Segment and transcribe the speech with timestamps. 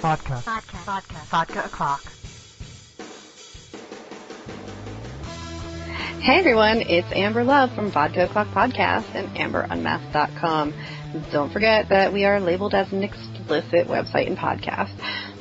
[0.00, 0.40] Vodka.
[0.44, 0.76] Vodka.
[0.84, 1.14] Vodka.
[1.28, 2.02] Vodka o'clock.
[6.22, 10.74] Hey everyone, it's Amber Love from Vodka O'Clock Podcast and AmberUnmasked.com.
[11.32, 14.94] Don't forget that we are labeled as an explicit website and podcast.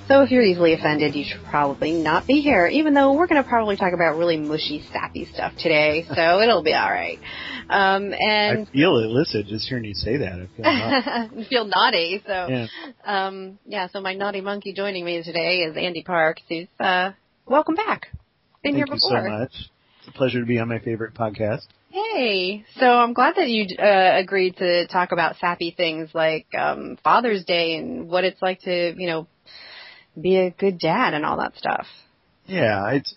[0.07, 3.43] So if you're easily offended, you should probably not be here, even though we're going
[3.43, 7.19] to probably talk about really mushy, sappy stuff today, so it'll be alright.
[7.69, 10.47] Um, and I feel illicit just hearing you say that.
[10.63, 11.49] I feel naughty.
[11.49, 12.67] feel naughty, so, yeah.
[13.03, 17.12] um, yeah, so my naughty monkey joining me today is Andy Parks, who's, uh,
[17.45, 18.07] welcome back.
[18.63, 19.17] Been Thank here before.
[19.17, 19.51] you so much.
[19.99, 21.67] It's a pleasure to be on my favorite podcast.
[21.89, 26.98] Hey, so I'm glad that you uh, agreed to talk about sappy things like um,
[27.03, 29.27] Father's Day and what it's like to, you know,
[30.20, 31.85] be a good dad and all that stuff.
[32.45, 33.13] Yeah, it's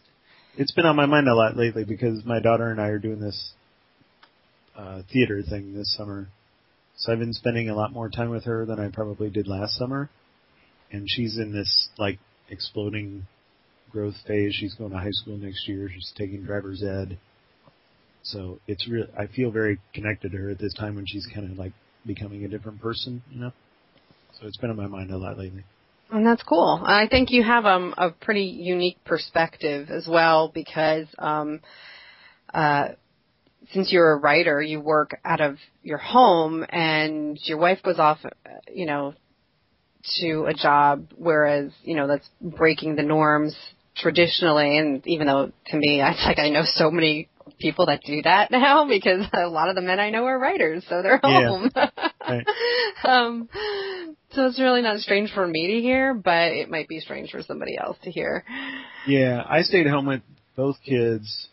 [0.56, 3.20] it's been on my mind a lot lately because my daughter and I are doing
[3.20, 3.52] this
[4.76, 6.28] uh theater thing this summer.
[6.96, 9.76] So I've been spending a lot more time with her than I probably did last
[9.76, 10.10] summer.
[10.92, 12.18] And she's in this like
[12.50, 13.26] exploding
[13.90, 14.54] growth phase.
[14.54, 15.88] She's going to high school next year.
[15.92, 17.18] She's taking driver's ed.
[18.22, 21.50] So it's real I feel very connected to her at this time when she's kind
[21.50, 21.72] of like
[22.04, 23.52] becoming a different person, you know.
[24.38, 25.64] So it's been on my mind a lot lately.
[26.12, 26.80] And that's cool.
[26.84, 31.60] I think you have um, a pretty unique perspective as well because um,
[32.52, 32.88] uh,
[33.72, 38.18] since you're a writer, you work out of your home, and your wife goes off,
[38.72, 39.14] you know,
[40.20, 43.56] to a job, whereas you know that's breaking the norms
[43.96, 44.78] traditionally.
[44.78, 48.50] And even though to me, it's like I know so many people that do that
[48.50, 51.68] now because a lot of the men I know are writers, so they're Yeah.
[52.30, 52.46] Right.
[53.04, 53.48] um,
[54.32, 57.42] so it's really not strange for me to hear, but it might be strange for
[57.42, 58.44] somebody else to hear.
[59.06, 60.22] Yeah, I stayed home with
[60.56, 61.48] both kids.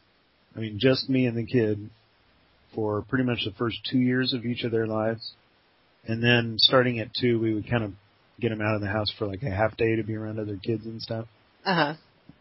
[0.56, 1.90] I mean, just me and the kid
[2.76, 5.34] for pretty much the first two years of each of their lives.
[6.06, 7.94] And then starting at two, we would kind of
[8.40, 10.58] get them out of the house for like a half day to be around other
[10.64, 11.26] kids and stuff.
[11.66, 11.94] Uh huh.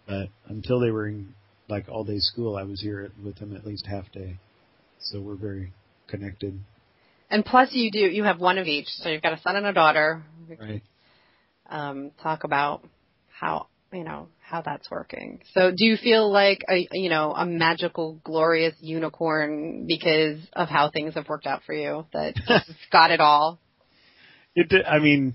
[0.06, 1.34] But until they were in
[1.68, 4.38] like all day school, I was here with them at least half day.
[5.00, 5.72] So we're very
[6.08, 6.60] connected.
[7.30, 9.66] And plus, you do you have one of each, so you've got a son and
[9.66, 10.22] a daughter.
[10.48, 10.82] Right.
[11.68, 12.84] Um, talk about
[13.28, 15.40] how you know how that's working.
[15.52, 20.90] So, do you feel like a you know a magical, glorious unicorn because of how
[20.90, 22.06] things have worked out for you?
[22.12, 23.58] That just got it all.
[24.54, 25.34] It, I mean,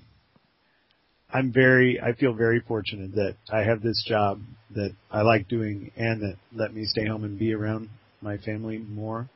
[1.34, 4.42] I'm very, I feel very fortunate that I have this job
[4.76, 7.90] that I like doing and that let me stay home and be around
[8.22, 9.30] my family more.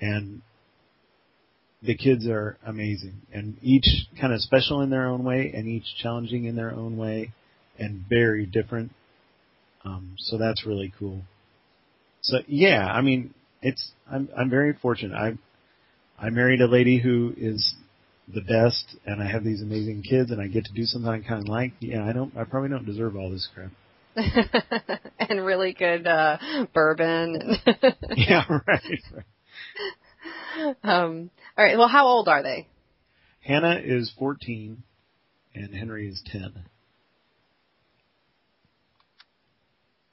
[0.00, 0.42] And
[1.82, 3.86] the kids are amazing and each
[4.20, 7.32] kind of special in their own way and each challenging in their own way
[7.78, 8.92] and very different.
[9.84, 11.22] Um, so that's really cool.
[12.22, 15.14] So yeah, I mean, it's, I'm, I'm very fortunate.
[15.16, 15.38] I,
[16.22, 17.74] I married a lady who is
[18.32, 21.20] the best and I have these amazing kids and I get to do something I
[21.26, 21.72] kind of like.
[21.80, 23.70] Yeah, I don't, I probably don't deserve all this crap.
[25.18, 26.36] and really good uh
[26.74, 27.56] bourbon.
[28.16, 29.00] Yeah, right.
[29.14, 29.24] right.
[30.82, 31.78] Um, all right.
[31.78, 32.68] Well, how old are they?
[33.40, 34.82] Hannah is 14
[35.54, 36.64] and Henry is 10.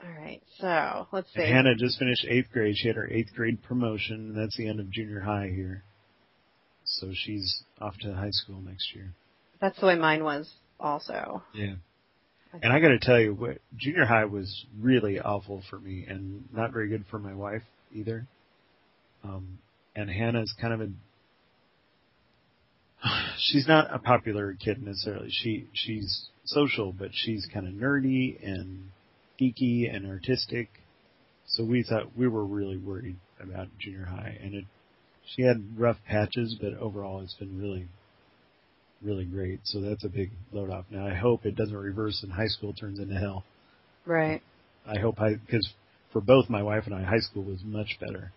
[0.04, 0.42] All right.
[0.60, 1.42] So let's see.
[1.42, 2.76] And Hannah just finished eighth grade.
[2.78, 4.30] She had her eighth grade promotion.
[4.30, 5.84] And that's the end of junior high here.
[6.86, 9.14] So she's off to high school next year.
[9.60, 10.50] That's the way mine was
[10.80, 11.44] also.
[11.54, 11.76] Yeah.
[12.62, 16.46] And I got to tell you, what, junior high was really awful for me, and
[16.54, 17.62] not very good for my wife
[17.94, 18.26] either.
[19.24, 19.60] Um,
[19.98, 20.90] and Hannah's kind of a
[23.40, 25.30] she's not a popular kid necessarily.
[25.32, 28.92] She she's social, but she's kind of nerdy and
[29.42, 30.70] geeky and artistic.
[31.48, 34.66] So we thought we were really worried about junior high, and it
[35.26, 37.88] she had rough patches, but overall it's been really
[39.02, 39.62] really great.
[39.64, 40.86] So that's a big load off.
[40.92, 43.44] Now I hope it doesn't reverse and high school turns into hell.
[44.06, 44.42] Right.
[44.86, 45.68] I hope I because
[46.14, 48.32] for both my wife and I, high school was much better.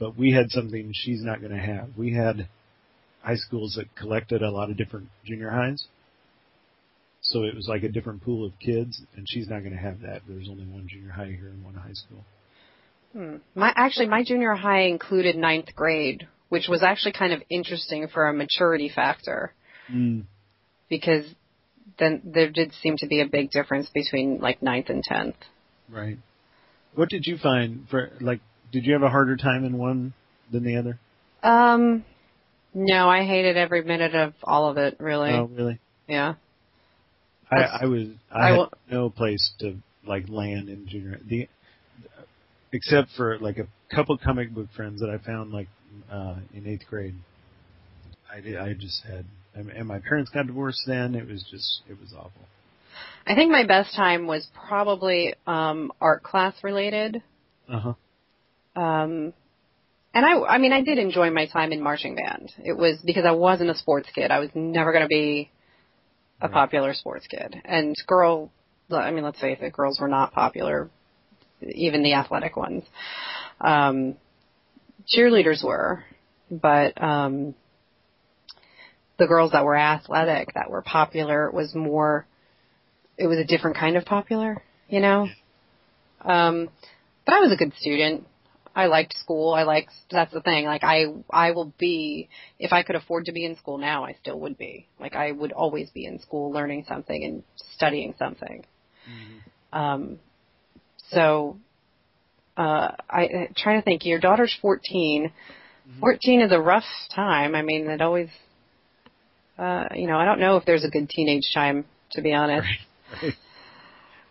[0.00, 1.90] But we had something she's not going to have.
[1.96, 2.48] We had
[3.22, 5.84] high schools that collected a lot of different junior highs.
[7.20, 10.00] So it was like a different pool of kids, and she's not going to have
[10.00, 10.22] that.
[10.26, 12.24] There's only one junior high here and one high school.
[13.12, 13.36] Hmm.
[13.54, 18.26] My actually my junior high included ninth grade, which was actually kind of interesting for
[18.26, 19.52] a maturity factor
[19.92, 20.24] Mm.
[20.88, 21.24] because
[21.98, 25.34] then there did seem to be a big difference between like ninth and tenth.
[25.88, 26.18] Right.
[26.94, 28.40] What did you find for like?
[28.72, 30.12] Did you have a harder time in one
[30.52, 30.98] than the other?
[31.42, 32.04] Um,
[32.74, 34.96] no, I hated every minute of all of it.
[35.00, 35.30] Really.
[35.30, 35.78] Oh, really?
[36.08, 36.34] Yeah.
[37.50, 39.76] I, I was I, I had will- no place to
[40.06, 41.48] like land in junior the
[42.72, 45.68] except for like a couple comic book friends that I found like
[46.10, 47.16] uh in eighth grade.
[48.32, 49.24] I did, I just had
[49.54, 51.14] and my parents got divorced then.
[51.16, 52.46] It was just it was awful.
[53.26, 57.22] I think my best time was probably um art class related.
[57.68, 57.92] Uh huh.
[58.80, 59.32] Um
[60.14, 62.52] and I I mean I did enjoy my time in marching band.
[62.64, 64.30] It was because I wasn't a sports kid.
[64.30, 65.50] I was never going to be
[66.40, 66.52] a Right.
[66.54, 67.54] popular sports kid.
[67.64, 68.50] And girl
[68.90, 70.90] I mean let's face it, girls were not popular
[71.62, 72.84] even the athletic ones.
[73.60, 74.16] Um
[75.14, 76.04] cheerleaders were,
[76.50, 77.54] but um
[79.18, 82.26] the girls that were athletic that were popular was more
[83.18, 85.28] it was a different kind of popular, you know?
[86.22, 86.70] Um
[87.26, 88.26] but I was a good student.
[88.74, 89.52] I liked school.
[89.52, 90.64] I liked that's the thing.
[90.64, 92.28] Like I I will be
[92.58, 94.86] if I could afford to be in school now, I still would be.
[95.00, 97.42] Like I would always be in school learning something and
[97.74, 98.64] studying something.
[99.72, 100.18] Um
[101.10, 101.58] so
[102.56, 105.32] uh I I try to think your daughter's 14.
[105.98, 107.56] 14 is a rough time.
[107.56, 108.28] I mean, it always
[109.58, 112.68] uh you know, I don't know if there's a good teenage time to be honest.
[113.22, 113.34] Right.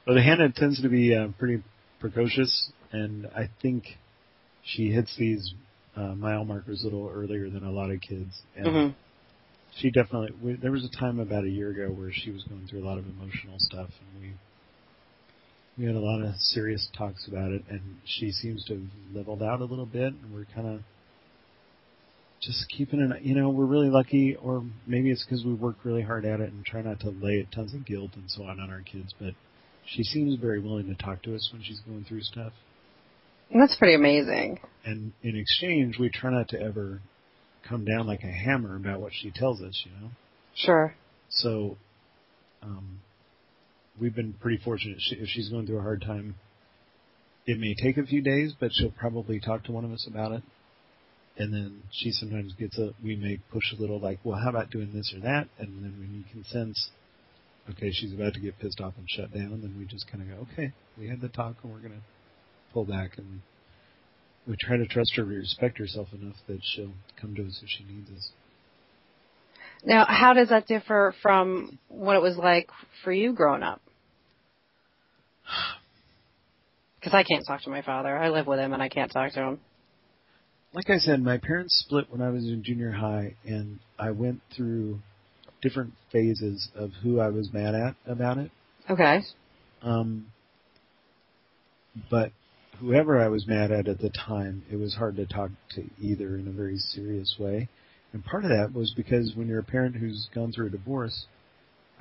[0.07, 1.61] Well, the Hannah tends to be uh, pretty
[1.99, 3.83] precocious, and I think
[4.63, 5.53] she hits these
[5.95, 8.41] uh, mile markers a little earlier than a lot of kids.
[8.55, 8.95] And Mhm.
[9.71, 10.31] she definitely.
[10.41, 12.87] We, there was a time about a year ago where she was going through a
[12.87, 14.33] lot of emotional stuff, and we
[15.77, 17.63] we had a lot of serious talks about it.
[17.69, 18.83] And she seems to have
[19.13, 20.81] leveled out a little bit, and we're kind of
[22.41, 23.13] just keeping an.
[23.21, 26.51] You know, we're really lucky, or maybe it's because we work really hard at it
[26.51, 29.33] and try not to lay tons of guilt and so on on our kids, but.
[29.95, 32.53] She seems very willing to talk to us when she's going through stuff.
[33.53, 34.59] That's pretty amazing.
[34.85, 37.01] And in exchange, we try not to ever
[37.67, 40.11] come down like a hammer about what she tells us, you know?
[40.55, 40.95] Sure.
[41.29, 41.77] So,
[42.61, 42.99] um,
[43.99, 44.97] we've been pretty fortunate.
[44.99, 46.35] She, if she's going through a hard time,
[47.45, 50.31] it may take a few days, but she'll probably talk to one of us about
[50.31, 50.43] it.
[51.37, 54.71] And then she sometimes gets a, we may push a little like, well, how about
[54.71, 55.47] doing this or that?
[55.57, 56.89] And then when you can sense,
[57.69, 60.29] okay, she's about to get pissed off and shut down, then we just kind of
[60.29, 62.01] go, okay, we had the talk and we're going to
[62.73, 63.41] pull back and
[64.47, 67.69] we try to trust her to respect herself enough that she'll come to us if
[67.69, 68.31] she needs us.
[69.85, 72.69] Now, how does that differ from what it was like
[73.03, 73.81] for you growing up?
[76.99, 78.13] Because I can't talk to my father.
[78.17, 79.59] I live with him and I can't talk to him.
[80.73, 84.41] like I said, my parents split when I was in junior high, and I went
[84.53, 84.99] through
[85.61, 88.51] different phases of who I was mad at about it.
[88.89, 89.21] Okay.
[89.81, 90.25] Um,
[92.11, 92.33] but
[92.79, 96.37] whoever I was mad at at the time, it was hard to talk to either
[96.37, 97.69] in a very serious way.
[98.13, 101.25] And part of that was because when you're a parent who's gone through a divorce,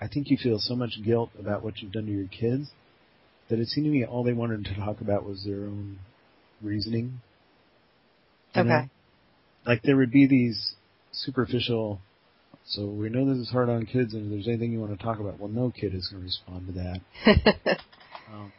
[0.01, 2.71] I think you feel so much guilt about what you've done to your kids
[3.49, 5.99] that it seemed to me all they wanted to talk about was their own
[6.63, 7.21] reasoning.
[8.55, 8.75] You know?
[8.75, 8.89] Okay.
[9.67, 10.75] Like there would be these
[11.13, 12.01] superficial,
[12.67, 15.05] so we know this is hard on kids and if there's anything you want to
[15.05, 17.79] talk about, well no kid is going to respond to that.
[18.31, 18.53] Um,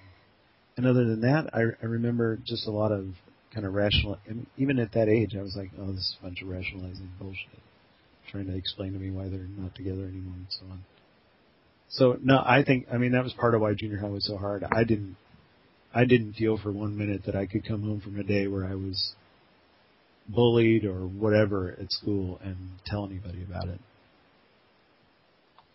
[0.80, 3.08] and other than that, I, I remember just a lot of
[3.54, 4.18] kind of rational.
[4.56, 7.60] Even at that age, I was like, "Oh, this is a bunch of rationalizing bullshit,"
[8.32, 10.86] trying to explain to me why they're not together anymore and so on.
[11.90, 14.38] So no, I think I mean that was part of why junior high was so
[14.38, 14.64] hard.
[14.72, 15.18] I didn't,
[15.94, 18.66] I didn't feel for one minute that I could come home from a day where
[18.66, 19.16] I was
[20.30, 22.56] bullied or whatever at school and
[22.86, 23.82] tell anybody about it.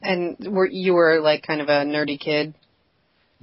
[0.01, 2.55] and were you were like kind of a nerdy kid?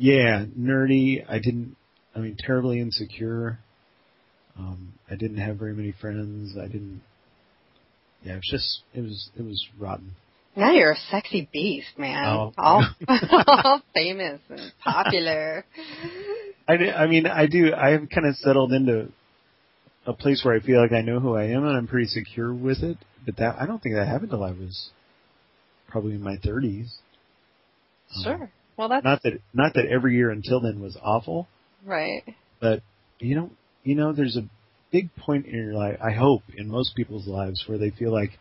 [0.02, 1.24] Yeah, nerdy.
[1.30, 1.76] I didn't.
[2.16, 3.60] I mean, terribly insecure.
[4.58, 6.56] Um, I didn't have very many friends.
[6.58, 7.02] I didn't.
[8.24, 8.82] Yeah, it was just.
[8.96, 9.30] It was.
[9.38, 10.16] It was rotten.
[10.56, 12.26] Now you're a sexy beast, man.
[12.26, 12.52] Oh.
[12.58, 12.84] All,
[13.48, 15.66] all famous and popular.
[16.68, 16.74] I.
[16.74, 17.72] I mean, I do.
[17.72, 19.12] I've kind of settled into
[20.08, 22.52] a place where I feel like I know who I am and I'm pretty secure
[22.52, 22.98] with it.
[23.24, 24.90] But that I don't think that happened till I was
[25.88, 26.88] probably in my 30s.
[28.16, 28.52] Um, Sure.
[28.82, 29.34] Well, that's Not that.
[29.54, 31.48] Not that every year until then was awful.
[31.86, 32.24] right.
[32.60, 32.82] but
[33.20, 33.52] you know,
[33.84, 34.50] you know, there's a
[34.92, 36.00] big point in your life.
[36.04, 38.32] I hope in most people's lives where they feel like,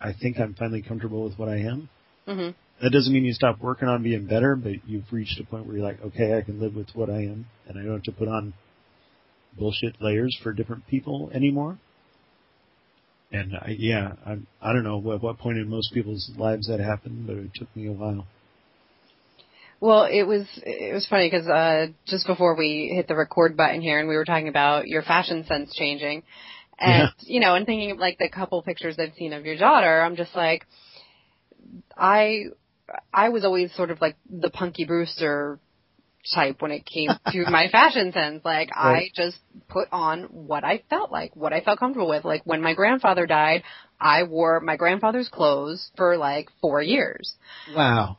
[0.00, 1.90] I think I'm finally comfortable with what I am.
[2.26, 2.54] Mhm.
[2.80, 5.76] That doesn't mean you stop working on being better, but you've reached a point where
[5.76, 8.12] you're like, okay, I can live with what I am, and I don't have to
[8.12, 8.54] put on
[9.58, 11.78] bullshit layers for different people anymore.
[13.30, 16.80] And I, yeah, I, I don't know what what point in most people's lives that
[16.80, 18.26] happened, but it took me a while.
[19.80, 23.80] Well, it was it was funny because uh, just before we hit the record button
[23.80, 26.22] here, and we were talking about your fashion sense changing,
[26.78, 30.02] and you know, and thinking of like the couple pictures I've seen of your daughter,
[30.02, 30.66] I'm just like,
[31.96, 32.44] I
[33.12, 35.58] I was always sort of like the Punky Brewster
[36.34, 38.44] type when it came to my fashion sense.
[38.44, 42.24] Like I just put on what I felt like, what I felt comfortable with.
[42.24, 43.62] Like when my grandfather died,
[43.98, 47.34] I wore my grandfather's clothes for like four years.
[47.74, 48.18] Wow.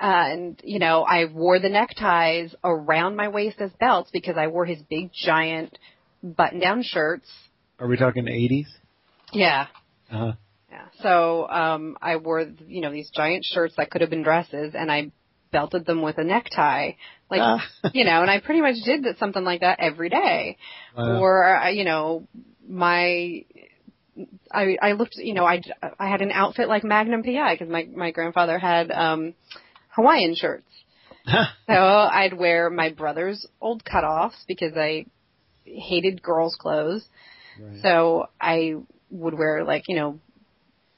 [0.00, 4.64] And you know, I wore the neckties around my waist as belts because I wore
[4.66, 5.78] his big giant
[6.22, 7.28] button-down shirts.
[7.78, 8.66] Are we talking 80s?
[9.32, 9.66] Yeah.
[10.10, 10.32] Uh-huh.
[10.70, 10.86] Yeah.
[11.02, 14.90] So um I wore you know these giant shirts that could have been dresses and
[14.90, 15.12] I
[15.52, 16.92] belted them with a necktie.
[17.30, 17.64] Like Ah.
[17.94, 20.56] you know, and I pretty much did that- something like that every day.
[20.96, 21.20] Wow.
[21.20, 22.26] Or uh, you know,
[22.68, 23.44] my
[24.50, 25.60] I I looked, you know, I
[25.98, 29.34] I had an outfit like Magnum PI because my my grandfather had um
[29.96, 30.68] Hawaiian shirts.
[31.66, 35.06] So I'd wear my brother's old cutoffs because I
[35.64, 37.04] hated girls' clothes.
[37.60, 37.82] Right.
[37.82, 38.74] So I
[39.10, 40.20] would wear like, you know,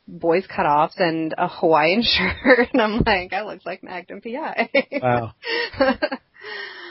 [0.07, 2.03] boys cutoffs and a Hawaiian
[2.43, 4.69] shirt and I'm like, I look like Magnum PI.
[5.03, 5.33] Wow.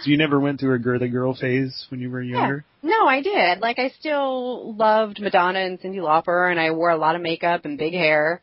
[0.04, 2.64] So you never went through a girly girl phase when you were younger?
[2.84, 3.60] no, I did.
[3.60, 7.66] Like I still loved Madonna and Cyndi Lauper and I wore a lot of makeup
[7.66, 8.42] and big hair.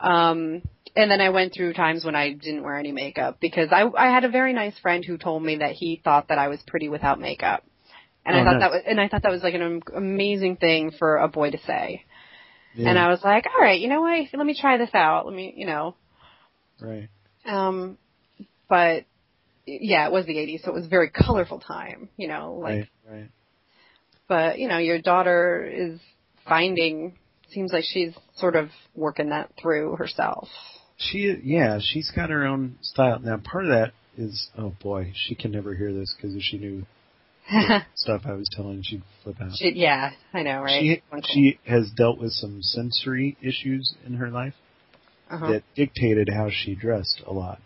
[0.00, 0.62] Um
[0.94, 4.08] and then I went through times when I didn't wear any makeup because I I
[4.12, 6.88] had a very nice friend who told me that he thought that I was pretty
[6.88, 7.64] without makeup.
[8.24, 8.60] And Oh, I thought nice.
[8.60, 11.50] that was and I thought that was like an am- amazing thing for a boy
[11.50, 12.04] to say.
[12.74, 12.90] Yeah.
[12.90, 14.26] And I was like, all right, you know what?
[14.32, 15.26] Let me try this out.
[15.26, 15.94] Let me, you know.
[16.80, 17.08] right.
[17.44, 17.98] Um,
[18.68, 19.04] but
[19.66, 22.88] yeah, it was the 80s, so it was a very colorful time, you know, like,
[23.06, 23.14] right.
[23.14, 23.30] Right.
[24.28, 26.00] but you know, your daughter is
[26.48, 27.18] finding,
[27.50, 30.48] seems like she's sort of working that through herself.
[31.10, 33.18] She, yeah, she's got her own style.
[33.20, 36.58] Now, part of that is, oh boy, she can never hear this because if she
[36.58, 36.86] knew
[37.94, 39.52] stuff I was telling, she'd flip out.
[39.56, 40.80] she, yeah, I know, right?
[40.80, 41.24] She Uncool.
[41.26, 44.54] she has dealt with some sensory issues in her life
[45.30, 45.50] uh-huh.
[45.52, 47.58] that dictated how she dressed a lot.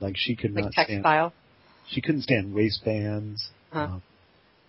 [0.00, 1.32] Like she could like not stand textile.
[1.90, 3.94] she couldn't stand waistbands Uh-huh.
[3.94, 4.02] um,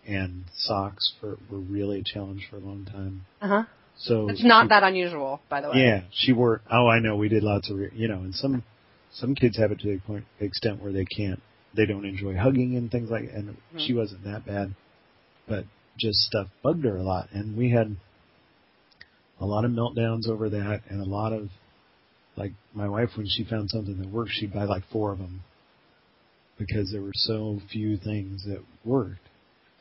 [0.08, 3.26] and socks for were really a challenge for a long time.
[3.42, 3.64] Uh huh.
[3.98, 5.80] So It's not she- that unusual, by the way.
[5.86, 6.62] Yeah, she wore.
[6.70, 7.16] Oh, I know.
[7.16, 8.64] We did lots of, you know, and some
[9.14, 11.42] some kids have it to the point extent where they can't,
[11.74, 13.30] they don't enjoy hugging and things like.
[13.34, 13.80] And Mhm.
[13.80, 14.76] she wasn't that bad,
[15.48, 15.66] but
[15.98, 17.96] just stuff bugged her a lot, and we had
[19.40, 21.50] a lot of meltdowns over that, and a lot of
[22.36, 25.42] like my wife when she found something that worked, she'd buy like four of them
[26.58, 29.20] because there were so few things that worked.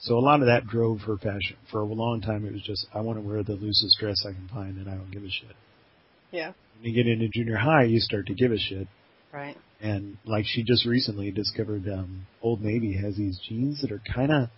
[0.05, 1.57] So a lot of that drove her fashion.
[1.71, 4.33] For a long time, it was just I want to wear the loosest dress I
[4.33, 5.57] can find, and I don't give a shit.
[6.31, 6.53] Yeah.
[6.77, 8.87] When you get into junior high, you start to give a shit.
[9.33, 9.57] Right.
[9.81, 14.31] And like she just recently discovered, um, Old Navy has these jeans that are kind
[14.31, 14.49] of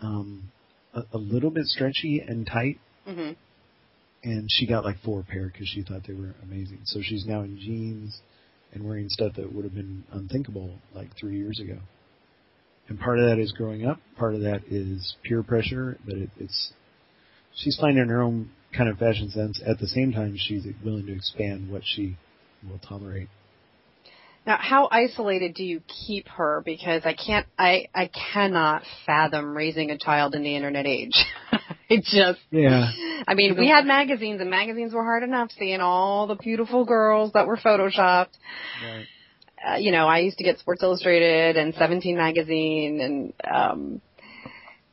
[0.00, 0.50] um,
[0.94, 2.78] a, a little bit stretchy and tight.
[3.06, 3.32] hmm
[4.22, 6.80] And she got like four pair because she thought they were amazing.
[6.84, 8.20] So she's now in jeans
[8.72, 11.78] and wearing stuff that would have been unthinkable like three years ago.
[12.88, 13.98] And part of that is growing up.
[14.18, 15.98] Part of that is peer pressure.
[16.04, 16.72] But it, it's
[17.54, 19.60] she's finding her own kind of fashion sense.
[19.66, 22.16] At the same time, she's willing to expand what she
[22.68, 23.28] will tolerate.
[24.46, 26.62] Now, how isolated do you keep her?
[26.64, 31.14] Because I can't, I, I cannot fathom raising a child in the internet age.
[31.88, 32.90] it just, Yeah.
[33.26, 37.32] I mean, we had magazines, and magazines were hard enough seeing all the beautiful girls
[37.32, 38.36] that were photoshopped.
[38.84, 39.06] Right.
[39.66, 44.00] Uh, you know, I used to get Sports Illustrated and Seventeen magazine, and um,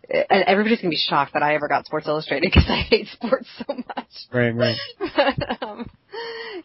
[0.09, 3.47] and everybody's gonna be shocked that I ever got Sports Illustrated because I hate sports
[3.57, 4.07] so much.
[4.31, 4.55] Right.
[4.55, 4.77] Right.
[4.99, 5.89] but, um,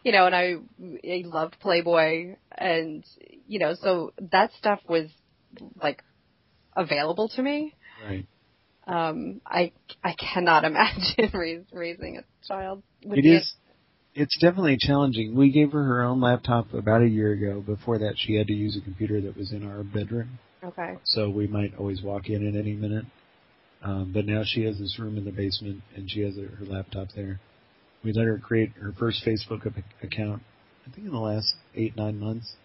[0.03, 0.55] you know, and I,
[1.05, 3.05] I loved Playboy, and
[3.47, 5.09] you know, so that stuff was
[5.81, 6.03] like
[6.75, 7.75] available to me.
[8.05, 8.27] Right.
[8.85, 9.73] Um, I
[10.03, 12.83] I cannot imagine raise, raising a child.
[13.03, 13.53] With It is.
[14.19, 15.35] It's definitely challenging.
[15.35, 17.61] We gave her her own laptop about a year ago.
[17.61, 20.95] Before that, she had to use a computer that was in our bedroom, okay.
[21.03, 23.05] so we might always walk in at any minute.
[23.83, 26.65] Um, but now she has this room in the basement, and she has her, her
[26.65, 27.39] laptop there.
[28.03, 30.41] We let her create her first Facebook ac- account,
[30.87, 32.55] I think in the last eight nine months,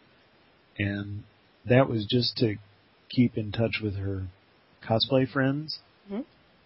[0.78, 1.24] and
[1.68, 2.56] that was just to
[3.10, 4.28] keep in touch with her
[4.82, 5.80] cosplay friends
[6.10, 6.24] Mhm.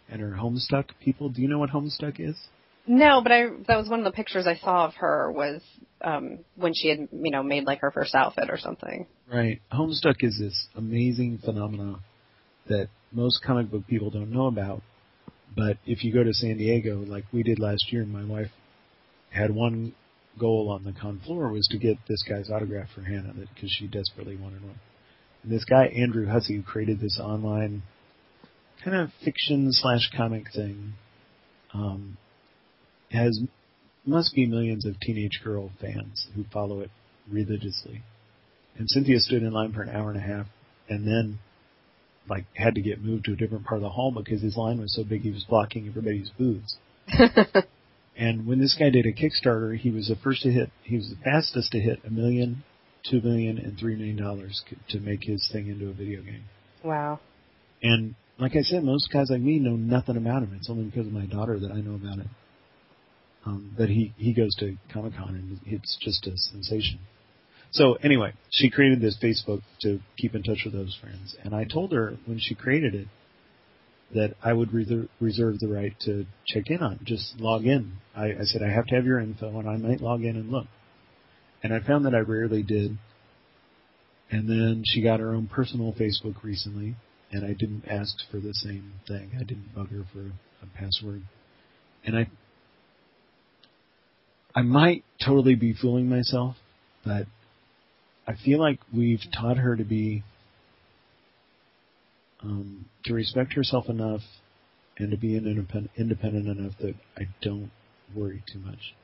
[0.09, 1.29] and her Homestuck people.
[1.29, 2.37] Do you know what Homestuck is?
[2.87, 5.63] No, but I that was one of the pictures I saw of her was
[6.03, 9.07] um when she had you know made like her first outfit or something.
[9.33, 9.61] Right.
[9.73, 12.01] Homestuck is this amazing phenomenon
[12.69, 14.83] that most comic book people don't know about.
[15.57, 18.51] But if you go to San Diego, like we did last year, and my wife
[19.31, 19.95] had one
[20.39, 23.87] goal on the con floor was to get this guy's autograph for Hannah because she
[23.87, 24.79] desperately wanted one.
[25.43, 27.83] And this guy, Andrew Hussie, who created this online
[28.85, 30.93] kind of fiction slash comic thing,
[31.73, 32.19] um,
[33.11, 33.41] has
[34.05, 36.91] must be millions of teenage girl fans who follow it
[37.31, 38.03] religiously.
[38.79, 40.47] And Cynthia stood in line for an hour and a half
[40.89, 41.39] and then
[42.29, 44.81] like had to get moved to a different part of the hall because his line
[44.81, 46.77] was so big he was blocking everybody's booths.
[48.17, 51.11] And when this guy did a Kickstarter, he was the first to hit, he was
[51.11, 52.65] the fastest to hit a million
[53.09, 56.45] two million and three million dollars to make his thing into a video game.
[56.83, 57.21] Wow.
[57.83, 60.55] And like I said, most guys like me know nothing about him.
[60.57, 62.27] It's only because of my daughter that I know about it.
[63.47, 66.99] Um, but he he goes to Comic Con and it's just a sensation.
[67.71, 71.65] So anyway, she created this Facebook to keep in touch with those friends, and I
[71.65, 73.09] told her when she created it
[74.15, 77.93] that I would reserve, reserve the right to check in on, just log in.
[78.15, 80.51] I, I said I have to have your info, and I might log in and
[80.51, 80.67] look.
[81.63, 82.99] And I found that I rarely did.
[84.31, 86.97] And then she got her own personal Facebook recently,
[87.33, 89.33] and I didn't ask for the same thing.
[89.35, 91.23] I didn't bug her for a password.
[92.05, 92.29] And I
[94.57, 96.57] I might totally be fooling myself,
[97.05, 97.27] but
[98.27, 100.25] I feel like we've taught her to be
[102.43, 104.23] um, to respect herself enough
[104.99, 107.71] and to be independent, independent enough that I don't
[108.15, 108.95] worry too much.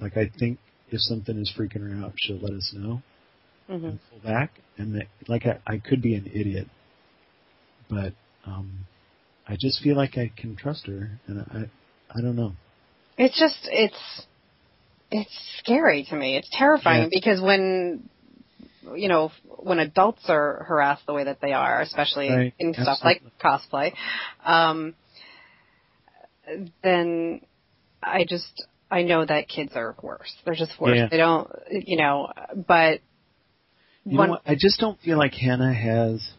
[0.00, 0.58] Like I think
[0.90, 3.02] if something is freaking her out, she'll let us know
[3.70, 3.84] mm-hmm.
[3.86, 4.50] and pull back.
[4.78, 6.66] And that, like I, I could be an idiot,
[7.88, 8.14] but
[8.46, 8.86] um,
[9.46, 11.70] I just feel like I can trust her, and I
[12.10, 12.54] I don't know.
[13.16, 14.26] It's just it's
[15.12, 16.36] it's scary to me.
[16.36, 17.08] It's terrifying Yeah.
[17.20, 18.08] because when
[18.96, 22.54] you know when adults are harassed the way that they are, especially Right.
[22.58, 23.92] in stuff like cosplay,
[24.44, 24.94] um,
[26.82, 27.40] then
[28.02, 30.34] I just I know that kids are worse.
[30.44, 30.96] They're just worse.
[30.96, 31.08] Yeah.
[31.10, 32.32] They don't, you know.
[32.66, 33.00] But
[34.04, 34.42] You one, know what?
[34.46, 36.32] I just don't feel like Hannah has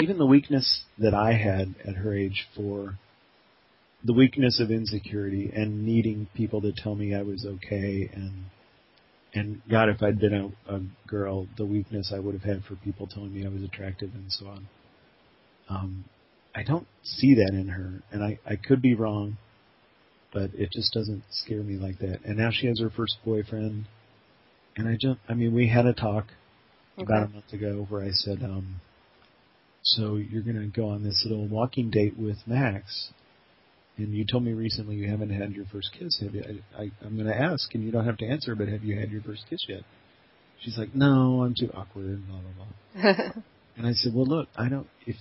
[0.00, 2.98] even the weakness that I had at her age for
[4.04, 8.44] the weakness of insecurity and needing people to tell me I was okay and
[9.34, 10.34] and God, if I'd been
[10.68, 13.62] a, a girl, the weakness I would have had for people telling me I was
[13.62, 14.68] attractive and so on.
[15.70, 16.04] Um,
[16.54, 19.38] I don't see that in her, and I I could be wrong,
[20.32, 22.20] but it just doesn't scare me like that.
[22.24, 23.86] And now she has her first boyfriend,
[24.76, 26.26] and I just, I mean, we had a talk
[26.98, 28.80] about a month ago where I said, um,
[29.82, 33.12] so you're going to go on this little walking date with Max,
[33.96, 36.20] and you told me recently you haven't had your first kiss.
[36.20, 36.42] Have you?
[36.76, 38.98] I, I, I'm going to ask, and you don't have to answer, but have you
[38.98, 39.82] had your first kiss yet?
[40.60, 43.32] She's like, no, I'm too awkward, blah blah blah.
[43.74, 44.86] And I said, well, look, I don't.
[45.06, 45.16] If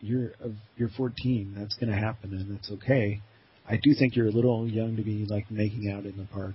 [0.00, 3.22] you're of you're 14, that's going to happen, and it's okay.
[3.68, 6.54] I do think you're a little young to be like making out in the park.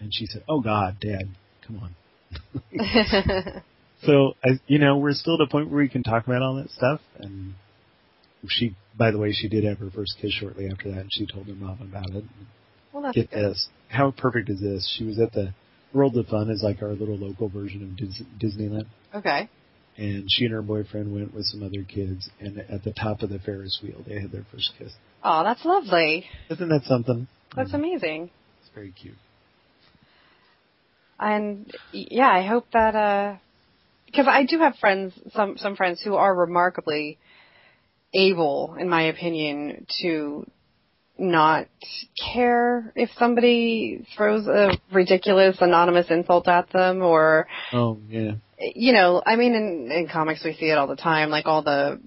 [0.00, 1.28] And she said, "Oh God, Dad,
[1.64, 3.62] come on."
[4.04, 6.56] So, I, you know, we're still at a point where we can talk about all
[6.56, 7.00] that stuff.
[7.18, 7.54] And
[8.48, 11.26] she, by the way, she did have her first kiss shortly after that, and she
[11.26, 12.24] told her mom about it.
[12.92, 13.50] well, that's Get good.
[13.50, 13.68] this.
[13.88, 14.94] How perfect is this?
[14.98, 15.54] She was at the
[15.92, 18.86] World of Fun, is like our little local version of Dis- Disneyland.
[19.14, 19.48] Okay.
[19.96, 23.30] And she and her boyfriend went with some other kids, and at the top of
[23.30, 24.92] the Ferris wheel, they had their first kiss.
[25.24, 26.26] Oh, that's lovely.
[26.50, 27.26] Isn't that something?
[27.54, 28.30] That's amazing.
[28.60, 29.14] It's very cute.
[31.18, 33.36] And yeah, I hope that uh
[34.06, 37.18] because I do have friends, some some friends who are remarkably
[38.16, 40.46] able, in my opinion, to
[41.18, 41.66] not
[42.32, 48.32] care if somebody throws a ridiculous anonymous insult at them or Oh yeah.
[48.58, 51.62] you know, I mean in in comics we see it all the time like all
[51.62, 52.00] the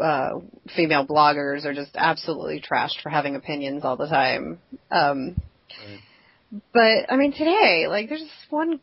[0.00, 0.40] uh
[0.74, 4.58] female bloggers are just absolutely trashed for having opinions all the time.
[4.90, 5.36] Um
[5.88, 6.00] Right.
[6.74, 8.80] but I mean, today, like, there's this one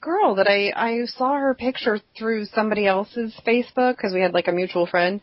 [0.00, 4.48] girl that I I saw her picture through somebody else's Facebook because we had like
[4.48, 5.20] a mutual friend,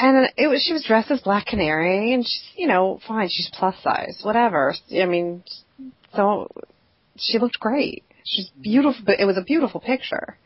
[0.00, 3.50] and it was she was dressed as Black Canary, and she's you know fine, she's
[3.52, 4.74] plus size, whatever.
[4.92, 5.44] I mean,
[6.14, 6.48] so
[7.16, 8.04] she looked great.
[8.24, 10.36] She's beautiful, but it was a beautiful picture.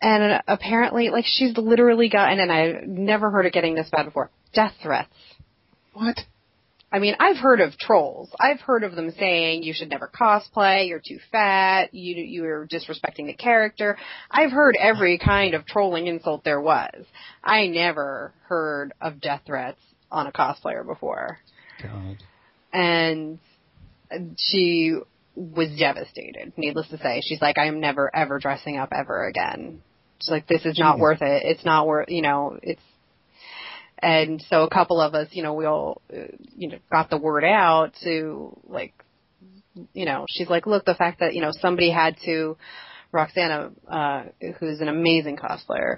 [0.00, 4.30] And apparently, like, she's literally gotten, and I've never heard of getting this bad before,
[4.52, 5.14] death threats.
[5.92, 6.18] What?
[6.92, 8.30] I mean, I've heard of trolls.
[8.38, 13.26] I've heard of them saying you should never cosplay, you're too fat, you you're disrespecting
[13.26, 13.96] the character.
[14.30, 17.06] I've heard every kind of trolling insult there was.
[17.42, 21.38] I never heard of death threats on a cosplayer before.
[21.82, 22.18] God.
[22.74, 23.38] And
[24.36, 24.98] she
[25.34, 27.22] was devastated, needless to say.
[27.24, 29.80] She's like, I am never ever dressing up ever again.
[30.20, 31.00] She's like, this is not Jeez.
[31.00, 31.42] worth it.
[31.44, 32.82] It's not worth, you know, it's
[34.02, 36.22] and so a couple of us, you know, we all, uh,
[36.56, 38.92] you know, got the word out to like,
[39.94, 42.56] you know, she's like, look, the fact that you know somebody had to,
[43.12, 44.24] Roxana, uh,
[44.58, 45.96] who's an amazing cosplayer,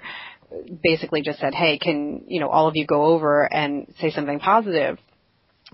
[0.83, 4.39] basically just said, hey, can you know all of you go over and say something
[4.39, 4.99] positive?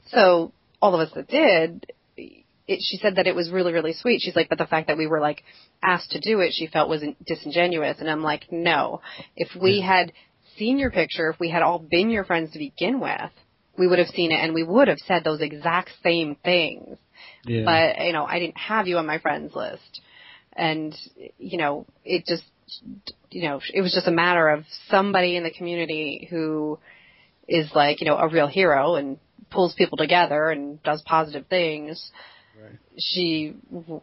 [0.07, 4.21] So all of us that did, it, she said that it was really really sweet.
[4.21, 5.43] She's like, but the fact that we were like
[5.83, 9.01] asked to do it, she felt was disingenuous, and I'm like, no,
[9.35, 10.13] if we had
[10.61, 13.31] seen your picture, if we had all been your friends to begin with,
[13.79, 16.99] we would have seen it and we would have said those exact same things.
[17.45, 17.63] Yeah.
[17.65, 20.01] But, you know, I didn't have you on my friends list.
[20.53, 20.95] And,
[21.39, 22.43] you know, it just,
[23.31, 26.77] you know, it was just a matter of somebody in the community who
[27.47, 29.17] is like, you know, a real hero and
[29.49, 32.11] pulls people together and does positive things.
[32.61, 32.77] Right.
[32.99, 33.55] She,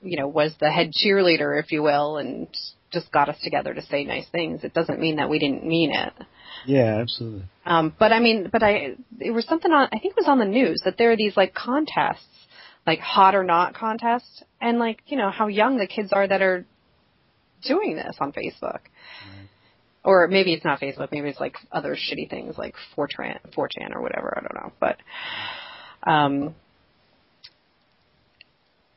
[0.02, 2.48] you know, was the head cheerleader, if you will, and
[2.90, 4.64] just got us together to say nice things.
[4.64, 6.12] It doesn't mean that we didn't mean it.
[6.66, 7.44] Yeah, absolutely.
[7.66, 10.38] Um, but I mean, but I, it was something on, I think it was on
[10.38, 12.24] the news that there are these like contests,
[12.86, 16.42] like hot or not contests, and like, you know, how young the kids are that
[16.42, 16.64] are
[17.62, 18.80] doing this on Facebook.
[20.04, 24.00] Or maybe it's not Facebook, maybe it's like other shitty things like 4chan, 4chan or
[24.00, 24.72] whatever, I don't know.
[24.80, 24.96] But,
[26.10, 26.54] um,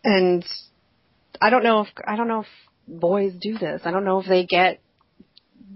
[0.04, 0.46] and
[1.42, 2.48] I don't know if, I don't know if
[3.00, 3.82] boys do this.
[3.86, 4.80] I don't know if they get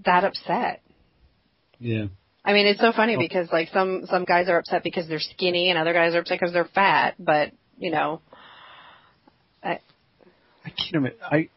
[0.06, 0.82] that upset.
[1.80, 2.06] Yeah.
[2.44, 5.72] I mean, it's so funny because like some some guys are upset because they're skinny,
[5.72, 7.16] and other guys are upset because they're fat.
[7.18, 8.22] But you know,
[9.64, 9.80] I,
[10.64, 11.18] I can't imagine.
[11.24, 11.50] I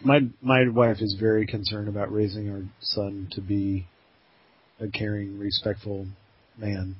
[0.00, 3.86] my my wife is very concerned about raising our son to be
[4.80, 6.06] a caring, respectful
[6.58, 6.96] man,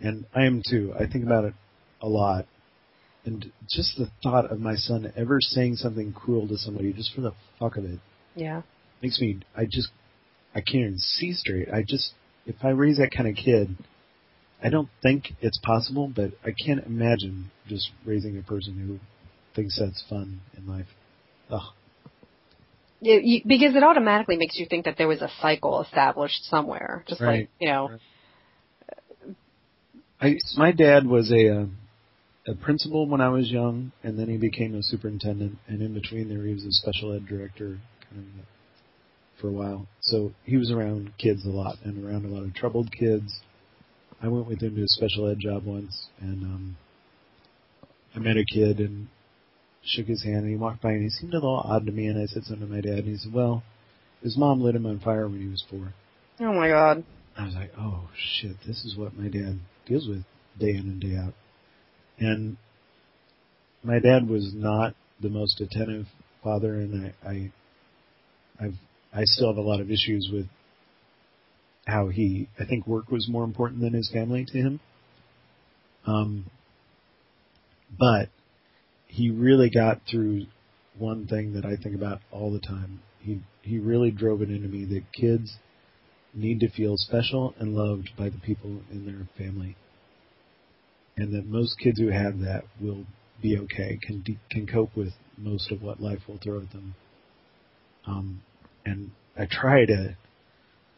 [0.00, 0.92] and I am too.
[0.98, 1.54] I think about it
[2.00, 2.46] a lot,
[3.24, 7.20] and just the thought of my son ever saying something cruel to somebody just for
[7.20, 8.00] the fuck of it
[8.34, 8.62] yeah,
[9.02, 9.40] makes me.
[9.56, 9.88] I just
[10.54, 11.68] I can't even see straight.
[11.72, 12.12] I just
[12.46, 13.76] if I raise that kind of kid.
[14.64, 19.00] I don't think it's possible, but I can't imagine just raising a person who
[19.56, 20.86] thinks that's fun in life.
[21.50, 21.72] Ugh.
[23.00, 27.04] you, you, because it automatically makes you think that there was a cycle established somewhere.
[27.08, 27.98] Just like you know,
[30.20, 31.66] I my dad was a uh,
[32.46, 36.28] a principal when I was young, and then he became a superintendent, and in between
[36.28, 37.78] there he was a special ed director,
[38.10, 38.46] kind of
[39.40, 39.86] for a while.
[40.00, 43.40] So he was around kids a lot and around a lot of troubled kids.
[44.20, 46.76] I went with him to a special ed job once, and um,
[48.14, 49.08] I met a kid and
[49.84, 52.06] shook his hand, and he walked by, and he seemed a little odd to me,
[52.06, 53.62] and I said something to my dad, and he said, "Well,
[54.22, 55.94] his mom lit him on fire when he was four.
[56.40, 57.04] oh my god,
[57.36, 60.24] I was like, oh shit, this is what my dad deals with
[60.58, 61.34] day in and day out.
[62.22, 62.56] And
[63.82, 66.06] my dad was not the most attentive
[66.42, 67.52] father, and I, I,
[68.60, 68.74] I've,
[69.12, 70.46] I still have a lot of issues with
[71.84, 72.48] how he.
[72.60, 74.80] I think work was more important than his family to him.
[76.06, 76.46] Um,
[77.98, 78.28] but
[79.06, 80.46] he really got through
[80.98, 83.00] one thing that I think about all the time.
[83.20, 85.56] He he really drove it into me that kids
[86.34, 89.76] need to feel special and loved by the people in their family,
[91.22, 93.06] and that most kids who have that will
[93.40, 96.94] be okay, can can cope with most of what life will throw at them.
[98.06, 98.42] Um,
[98.84, 100.16] and I try to.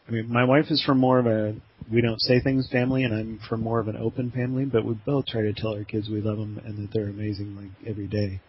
[0.07, 1.55] I mean, my wife is from more of a
[1.91, 4.65] we don't say things family, and I'm from more of an open family.
[4.65, 7.55] But we both try to tell our kids we love them and that they're amazing,
[7.55, 8.41] like every day.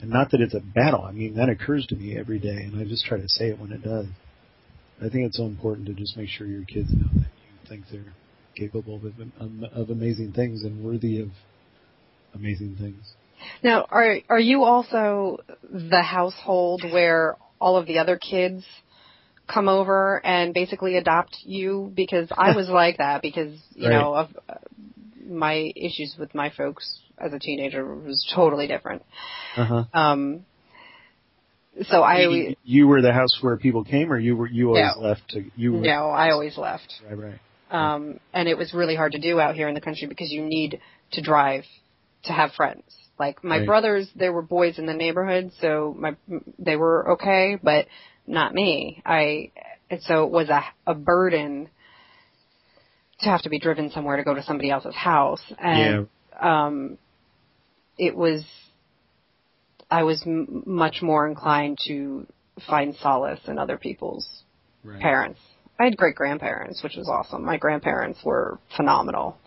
[0.00, 1.02] And not that it's a battle.
[1.02, 3.58] I mean, that occurs to me every day, and I just try to say it
[3.58, 4.06] when it does.
[4.98, 7.84] I think it's so important to just make sure your kids know that you think
[7.90, 8.14] they're
[8.56, 9.04] capable of,
[9.40, 11.28] um, of amazing things and worthy of
[12.34, 13.14] amazing things.
[13.62, 18.64] Now, are are you also the household where all of the other kids
[19.52, 21.92] come over and basically adopt you?
[21.94, 23.98] Because I was like that because you Right.
[23.98, 24.54] know of uh,
[25.26, 29.02] my issues with my folks as a teenager was totally different.
[29.56, 29.84] Uh huh.
[29.94, 30.44] Um,
[31.82, 34.96] so I always, you were the house where people came, or you were you always
[34.96, 35.00] No.
[35.02, 36.92] left to you were no, I always left.
[37.08, 37.38] right right
[37.70, 40.42] Um, and it was really hard to do out here in the country because you
[40.42, 40.80] need
[41.12, 41.64] to drive
[42.24, 42.82] to have friends.
[43.18, 43.66] Like my Right.
[43.66, 46.16] brothers, there were boys in the neighborhood, so my
[46.58, 47.86] they were okay, but
[48.26, 49.02] not me.
[49.04, 49.52] I
[49.90, 51.68] and so it was a a burden
[53.20, 56.08] to have to be driven somewhere to go to somebody else's house, and
[56.40, 56.98] um,
[57.98, 58.44] it was.
[59.90, 62.26] I was m- much more inclined to
[62.68, 64.44] find solace in other people's
[64.84, 65.00] right.
[65.00, 65.40] parents.
[65.80, 67.42] I had great grandparents, which was awesome.
[67.42, 69.38] My grandparents were phenomenal.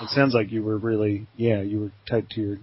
[0.00, 2.56] It sounds like you were really yeah you were tight to your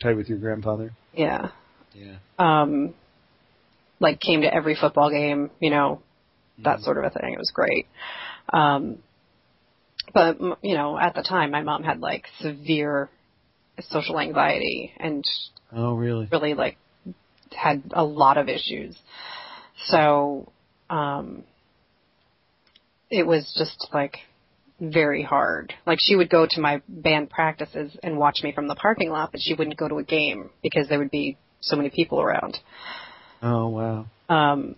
[0.00, 0.92] tight with your grandfather.
[1.12, 1.50] Yeah.
[1.92, 2.16] Yeah.
[2.38, 2.94] Um
[3.98, 6.02] like came to every football game, you know,
[6.58, 6.84] that Mhm.
[6.84, 7.32] sort of a thing.
[7.32, 7.88] It was great.
[8.52, 9.02] Um
[10.14, 13.10] but m- you know, at the time my mom had like severe
[13.80, 15.24] social anxiety and
[15.72, 16.28] Oh really?
[16.30, 16.76] really like
[17.50, 18.96] had a lot of issues.
[19.86, 20.52] So,
[20.90, 21.44] um,
[23.12, 24.16] it was just like
[24.80, 25.74] very hard.
[25.86, 29.30] Like she would go to my band practices and watch me from the parking lot,
[29.30, 32.58] but she wouldn't go to a game because there would be so many people around.
[33.42, 34.06] Oh wow.
[34.30, 34.76] Um,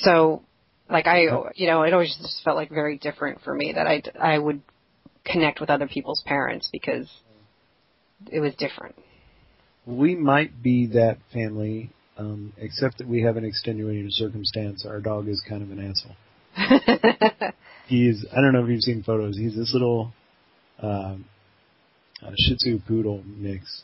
[0.00, 0.42] so
[0.90, 1.20] like I,
[1.54, 4.60] you know, it always just felt like very different for me that I, I would
[5.24, 7.08] connect with other people's parents because
[8.32, 8.96] it was different.
[9.86, 14.84] We might be that family, um, except that we have an extenuating circumstance.
[14.84, 16.16] Our dog is kind of an asshole.
[17.86, 19.36] He's, I don't know if you've seen photos.
[19.36, 20.12] He's this little,
[20.80, 21.26] um,
[22.24, 23.82] uh, Shih Tzu poodle mix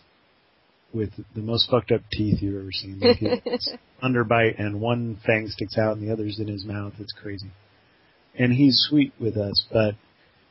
[0.93, 3.01] with the most fucked up teeth you've ever seen.
[3.01, 6.95] Like his underbite and one fang sticks out and the other's in his mouth.
[6.99, 7.51] It's crazy.
[8.39, 9.95] And he's sweet with us, but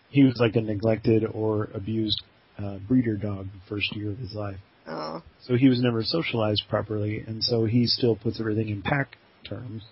[0.10, 2.22] he was like a neglected or abused
[2.58, 4.58] uh, breeder dog the first year of his life.
[4.88, 5.24] oh.
[5.48, 9.84] So he was never socialized properly, and so he still puts everything in pack terms,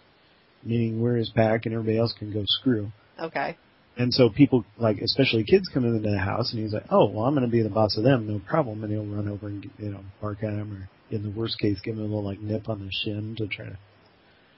[0.67, 2.91] meaning we're his pack and everybody else can go screw.
[3.19, 3.57] Okay.
[3.97, 7.25] And so people, like especially kids, come into the house, and he's like, "Oh, well,
[7.25, 9.67] I'm going to be the boss of them, no problem." And he'll run over and
[9.79, 12.39] you know bark at him, or in the worst case, give him a little like
[12.39, 13.77] nip on the shin to try to.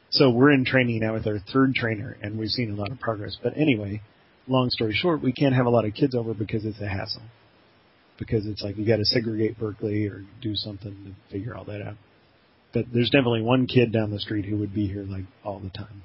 [0.10, 3.00] So we're in training now with our third trainer, and we've seen a lot of
[3.00, 3.38] progress.
[3.42, 4.02] But anyway,
[4.48, 7.22] long story short, we can't have a lot of kids over because it's a hassle.
[8.18, 11.82] Because it's like you got to segregate Berkeley or do something to figure all that
[11.82, 11.96] out.
[12.74, 15.70] But there's definitely one kid down the street who would be here like all the
[15.70, 16.04] time.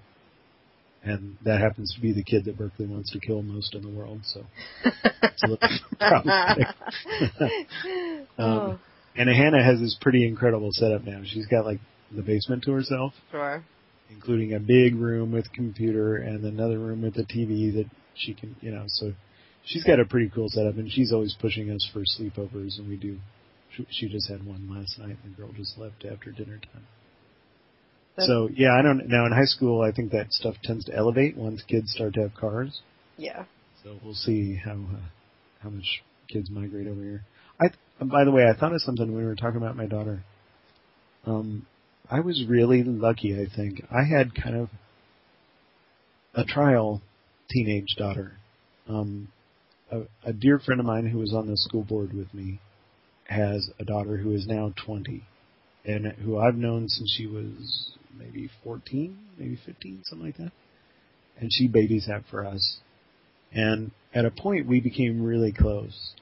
[1.02, 3.90] And that happens to be the kid that Berkeley wants to kill most in the
[3.90, 4.42] world, so
[4.84, 6.66] it's a little problematic.
[8.38, 8.78] um, oh,
[9.14, 11.20] and Hannah has this pretty incredible setup now.
[11.26, 13.62] She's got like the basement to herself, sure.
[14.10, 18.56] including a big room with computer and another room with a TV that she can,
[18.62, 19.12] you know, so
[19.64, 22.96] she's got a pretty cool setup and she's always pushing us for sleepovers and we
[22.96, 23.18] do.
[23.90, 26.86] She, just had one last night and the girl just left after dinner time.
[28.16, 30.94] That's- So yeah, I don't, now in high school I think that stuff tends to
[30.94, 32.80] elevate once kids start to have cars.
[33.16, 33.44] Yeah.
[33.82, 35.08] So we'll see how, uh,
[35.60, 37.22] how much kids migrate over here.
[37.60, 37.66] I,
[38.04, 40.22] by the way, I thought of something when we were talking about my daughter.
[41.26, 41.66] Um,
[42.10, 43.84] I was really lucky, I think.
[43.90, 44.68] I had kind of
[46.34, 47.00] a trial
[47.50, 48.32] teenage daughter.
[48.88, 49.28] Um,
[49.90, 52.60] a, a dear friend of mine who was on the school board with me
[53.26, 55.22] has a daughter who is now 20
[55.84, 60.52] and who I've known since she was maybe 14, maybe 15, something like that.
[61.38, 62.78] And she babysat for us.
[63.52, 66.14] And at a point we became really close.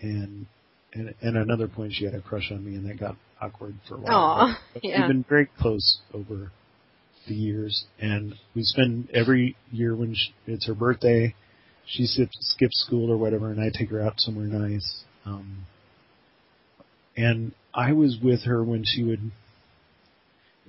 [0.00, 0.46] And
[0.92, 3.96] and at another point she had a crush on me and that got awkward for
[3.96, 4.16] a while.
[4.16, 5.00] Aw, But yeah.
[5.00, 6.52] We've been very close over
[7.26, 11.34] the years and we spend every year when she, it's her birthday,
[11.84, 15.02] she skips, skips school or whatever and I take her out somewhere nice.
[15.24, 15.66] Um,
[17.16, 19.30] and I was with her when she would,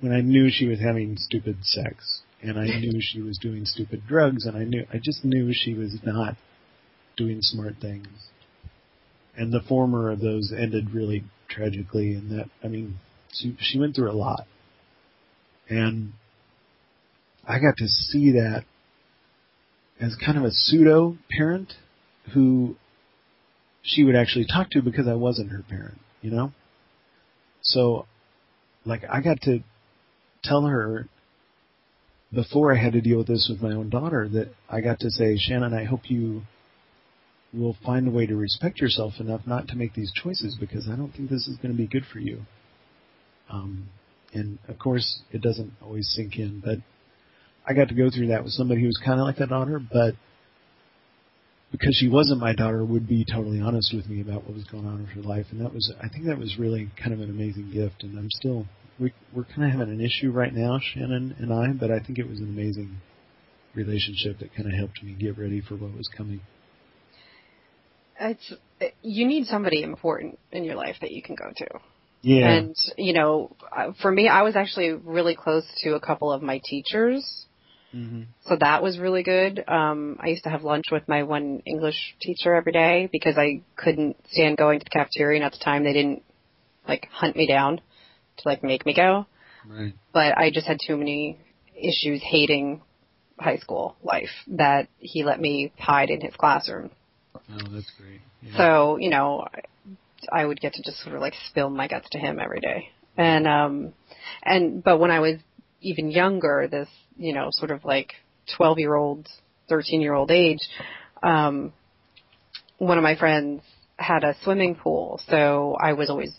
[0.00, 4.02] when I knew she was having stupid sex and I knew she was doing stupid
[4.06, 6.36] drugs and I knew, I just knew she was not
[7.16, 8.08] doing smart things.
[9.36, 12.98] And the former of those ended really tragically in that, I mean,
[13.32, 14.46] she, she went through a lot.
[15.68, 16.12] And
[17.46, 18.64] I got to see that
[20.00, 21.74] as kind of a pseudo parent
[22.34, 22.76] who
[23.82, 26.52] she would actually talk to because I wasn't her parent, you know?
[27.62, 28.06] So,
[28.84, 29.60] like, I got to
[30.42, 31.08] tell her
[32.32, 35.10] before I had to deal with this with my own daughter that I got to
[35.10, 36.42] say, Shannon, I hope you
[37.52, 40.96] will find a way to respect yourself enough not to make these choices because I
[40.96, 42.42] don't think this is going to be good for you.
[43.50, 43.88] Um,
[44.34, 46.78] and of course, it doesn't always sink in, but
[47.66, 49.80] I got to go through that with somebody who was kind of like that daughter,
[49.80, 50.14] but
[51.70, 54.86] because she wasn't my daughter, would be totally honest with me about what was going
[54.86, 57.30] on in her life, and that was, I think that was really kind of an
[57.30, 58.66] amazing gift, and I'm still,
[58.98, 62.18] we, we're kind of having an issue right now, Shannon and I, but I think
[62.18, 62.96] it was an amazing
[63.74, 66.40] relationship that kind of helped me get ready for what was coming.
[68.20, 68.52] It's
[69.02, 71.66] you need somebody important in your life that you can go to.
[72.22, 72.48] Yeah.
[72.48, 76.42] And you know, uh, for me, I was actually really close to a couple of
[76.42, 77.46] my teachers,
[77.92, 79.62] hmm so that was really good.
[79.68, 83.62] Um, I used to have lunch with my one English teacher every day because I
[83.76, 86.22] couldn't stand going to the cafeteria, and at the time they didn't
[86.86, 87.78] like hunt me down
[88.38, 89.26] to like make me go.
[89.68, 89.92] Right.
[90.12, 91.38] But I just had too many
[91.74, 92.80] issues hating
[93.38, 96.90] high school life that he let me hide in his classroom.
[97.34, 98.20] Oh, that's great.
[98.42, 98.56] Yeah.
[98.56, 99.46] So, you know,
[100.32, 102.90] I would get to just sort of like spill my guts to him every day.
[103.16, 103.92] And, um,
[104.42, 105.36] and, but when I was
[105.80, 108.12] even younger, this, you know, sort of like
[108.56, 109.28] 12 year old,
[109.68, 110.60] 13 year old age,
[111.22, 111.72] um,
[112.78, 113.62] one of my friends
[113.96, 115.20] had a swimming pool.
[115.28, 116.32] So I was always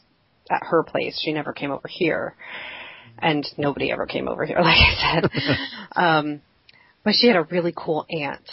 [0.49, 1.19] at her place.
[1.23, 2.35] She never came over here.
[3.21, 5.31] And nobody ever came over here, like I said.
[5.95, 6.41] um,
[7.03, 8.47] but she had a really cool aunt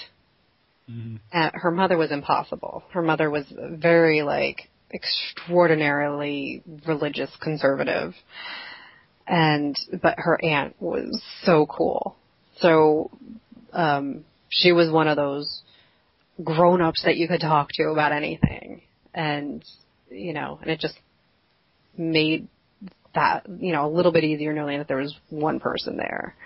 [0.91, 1.19] Mhm.
[1.33, 2.85] uh, her mother was impossible.
[2.93, 8.15] Her mother was very like extraordinarily religious conservative.
[9.27, 12.17] And but her aunt was so cool.
[12.59, 13.11] So
[13.73, 15.63] um she was one of those
[16.43, 18.83] grown-ups that you could talk to about anything.
[19.15, 19.65] And,
[20.11, 20.95] you know, and it just
[21.97, 22.49] made
[23.15, 26.37] that, you know, a little bit easier knowing that there was one person there.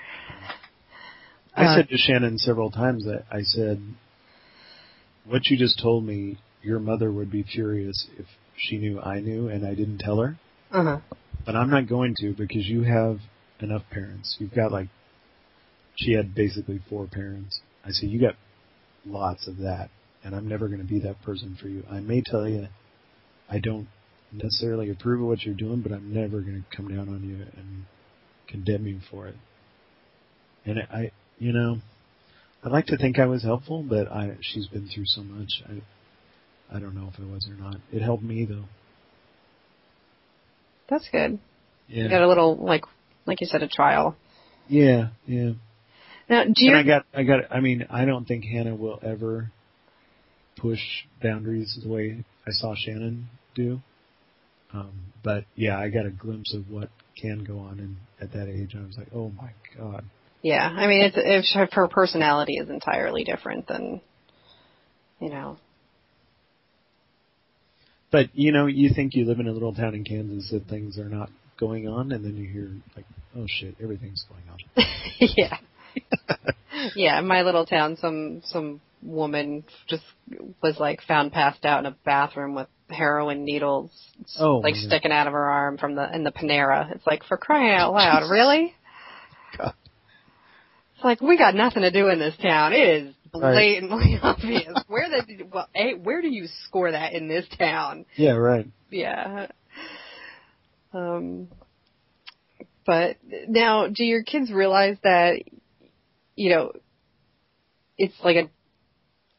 [1.56, 3.82] I Uh, said to Shannon several times that I said,
[5.24, 9.48] what you just told me, your mother would be furious if she knew I knew
[9.48, 10.38] and I didn't tell her.
[10.70, 10.98] Uh-huh.
[11.44, 13.18] But I'm not going to because you have
[13.60, 14.36] enough parents.
[14.38, 14.88] You've got like,
[15.96, 17.60] she had basically four parents.
[17.84, 18.34] I said, you got
[19.06, 19.90] lots of that
[20.22, 21.84] and I'm never going to be that person for you.
[21.90, 22.68] I may tell you
[23.48, 23.88] I don't
[24.32, 27.46] necessarily approve of what you're doing, but I'm never going to come down on you
[27.56, 27.84] and
[28.48, 29.36] condemn you for it.
[30.64, 31.78] And I, you know,
[32.62, 35.48] I'd like to think I was helpful, but I, she's been through so much.
[35.66, 37.76] I, I don't know if it was or not.
[37.92, 38.66] It helped me though.
[40.90, 41.38] That's good.
[41.88, 42.04] Yeah.
[42.04, 42.84] You got a little, like,
[43.26, 44.16] like you said, a trial.
[44.68, 45.52] yeah, yeah.
[46.28, 49.00] Now, do you, And I got, I got, I mean, I don't think Hannah will
[49.02, 49.50] ever
[50.56, 50.80] push
[51.22, 53.80] boundaries the way I saw Shannon do.
[54.72, 58.48] Um, but yeah, I got a glimpse of what can go on, and at that
[58.48, 60.04] age, I was like, oh my god.
[60.42, 64.00] yeah, I mean, it's, if her personality is entirely different than,
[65.20, 65.58] you know,
[68.10, 70.98] But you know, you think you live in a little town in Kansas that things
[70.98, 74.84] are not going on, and then you hear like, oh shit, everything's going on.
[75.36, 75.56] yeah.
[76.94, 80.02] yeah, in my little town, some some woman just
[80.62, 83.90] was like found passed out in a bathroom with heroin needles,
[84.38, 84.82] Oh, like God.
[84.86, 86.92] sticking out of her arm from the in the Panera.
[86.94, 88.74] It's like for crying out loud, really?
[89.58, 89.74] God.
[90.96, 92.72] It's like we got nothing to do in this town.
[92.72, 93.52] It is Right.
[93.52, 94.82] blatantly obvious.
[94.88, 98.06] Where the well, a, where do you score that in this town?
[98.16, 98.68] Yeah, right.
[98.90, 99.46] Yeah.
[100.92, 101.48] Um,
[102.84, 103.16] but
[103.48, 105.42] now, do your kids realize that,
[106.34, 106.72] you know,
[107.96, 108.50] it's like a,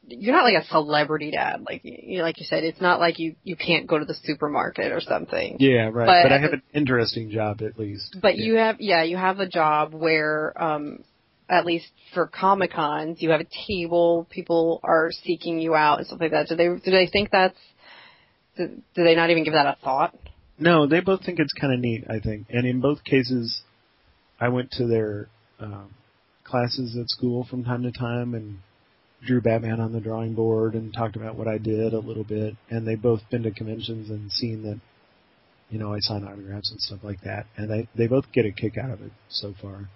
[0.07, 2.63] you're not like a celebrity dad, like you, like you said.
[2.63, 5.57] It's not like you you can't go to the supermarket or something.
[5.59, 6.05] Yeah, right.
[6.05, 8.17] But But, I have an interesting job at least.
[8.21, 8.45] But yeah.
[8.45, 11.03] you have, yeah, you have a job where, um,
[11.51, 14.25] at least for Comic Cons, you have a table.
[14.29, 16.47] People are seeking you out and stuff like that.
[16.47, 17.57] Do they do they think that's
[18.57, 20.15] do, do they not even give that a thought?
[20.57, 22.05] No, they both think it's kind of neat.
[22.09, 23.61] I think, and in both cases,
[24.39, 25.27] I went to their
[25.59, 25.93] um,
[26.45, 28.59] classes at school from time to time and
[29.25, 32.55] drew Batman on the drawing board and talked about what I did a little bit.
[32.69, 34.79] And they both been to conventions and seen that,
[35.69, 37.45] you know, I sign autographs and stuff like that.
[37.57, 39.89] And they they both get a kick out of it so far.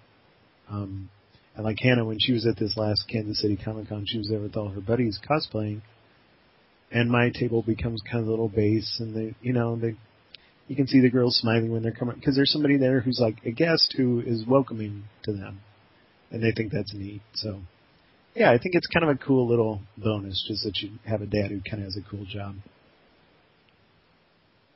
[0.68, 1.10] Um,
[1.56, 4.28] and like Hannah, when she was at this last Kansas City Comic Con, she was
[4.28, 5.80] there with all her buddies cosplaying.
[6.92, 9.96] And my table becomes kind of a little base, and they, you know, they
[10.68, 13.36] you can see the girls smiling when they're coming because there's somebody there who's like
[13.44, 15.60] a guest who is welcoming to them,
[16.30, 17.22] and they think that's neat.
[17.34, 17.60] So,
[18.34, 21.26] yeah, I think it's kind of a cool little bonus just that you have a
[21.26, 22.56] dad who kind of has a cool job.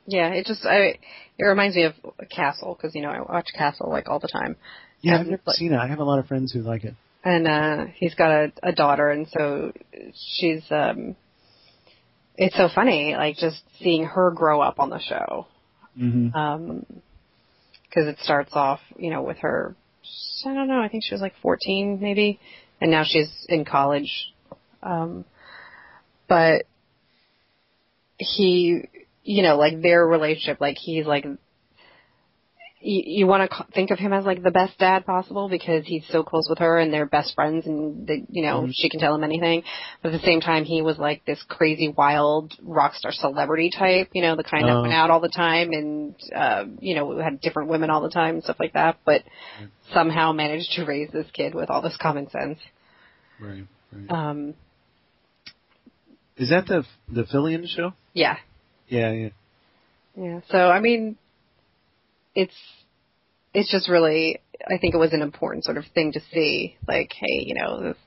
[0.07, 0.97] Yeah, it just I
[1.37, 1.93] it reminds me of
[2.29, 4.55] Castle because you know I watch Castle like all the time.
[5.01, 5.77] Yeah, I've never like- seen it.
[5.77, 6.93] I have a lot of friends who like it.
[7.23, 9.71] and uh he's got a, a daughter and so
[10.37, 11.15] she's um
[12.35, 15.45] it's so funny like just seeing her grow up on the show
[15.99, 16.33] Mm-hmm.
[16.35, 16.85] um
[17.83, 19.75] because it starts off you know with her
[20.45, 22.39] i don't know i think she was like 14 maybe
[22.79, 24.31] and now she's in college
[24.81, 25.25] um
[26.29, 26.63] but
[28.17, 28.83] he
[29.23, 31.25] you know like their relationship like he's like
[32.81, 36.05] you, you want to think of him as like the best dad possible because he's
[36.09, 38.71] so close with her and they're best friends and they, you know Mhm.
[38.73, 39.63] she can tell him anything.
[40.01, 44.09] But at the same time, he was like this crazy, wild rock star celebrity type,
[44.13, 44.81] you know, the kind that Oh.
[44.81, 48.35] went out all the time and uh, you know had different women all the time
[48.35, 48.97] and stuff like that.
[49.05, 49.23] But
[49.93, 52.59] somehow managed to raise this kid with all this common sense.
[53.39, 54.09] Right, right.
[54.11, 54.53] Um,
[56.37, 57.93] Is that the the Fillion show?
[58.13, 58.37] yeah,
[58.87, 59.29] Yeah, yeah.
[60.15, 60.39] Yeah.
[60.49, 61.17] So I mean,
[62.35, 62.55] it's
[63.53, 66.77] it's just really I think it was an important sort of thing to see.
[66.87, 67.97] Like, hey, you know, this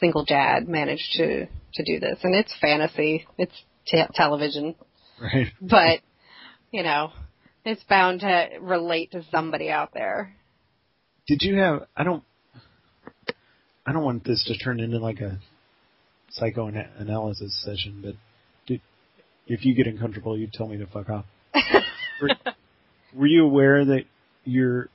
[0.00, 3.54] single dad managed to to do this, and it's fantasy, it's
[3.86, 4.74] te- television,
[5.20, 5.48] Right.
[5.60, 6.00] but
[6.70, 7.12] you know,
[7.64, 10.34] it's bound to relate to somebody out there.
[11.26, 11.86] Did you have?
[11.96, 12.22] I don't.
[13.86, 15.38] I don't want this to turn into like a
[16.30, 18.14] psychoanalysis session, but
[18.66, 18.80] did,
[19.46, 21.26] if you get uncomfortable, you tell me to fuck off.
[22.22, 22.30] Were,
[23.14, 24.04] were you aware that
[24.44, 24.88] your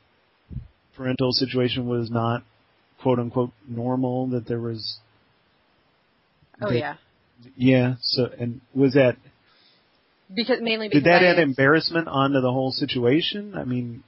[0.96, 2.44] parental situation was not
[3.02, 4.28] quote unquote normal?
[4.28, 5.00] That there was.
[6.62, 6.96] Oh that- yeah,
[7.56, 7.96] Yeah.
[8.02, 9.18] So, and was that
[10.34, 13.56] because mainly because did that I, add embarrassment onto the whole situation?
[13.56, 14.04] I mean,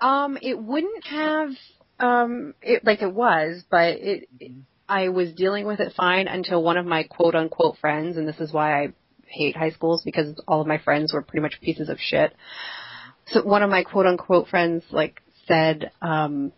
[0.00, 1.50] Um, it wouldn't have
[1.98, 4.52] um it like it was, but it, it
[4.88, 8.40] I was dealing with it fine until one of my quote unquote friends, and this
[8.40, 8.88] is why I
[9.26, 12.34] hate high schools because all of my friends were pretty much pieces of shit.
[13.28, 16.52] So one of my quote unquote friends like said um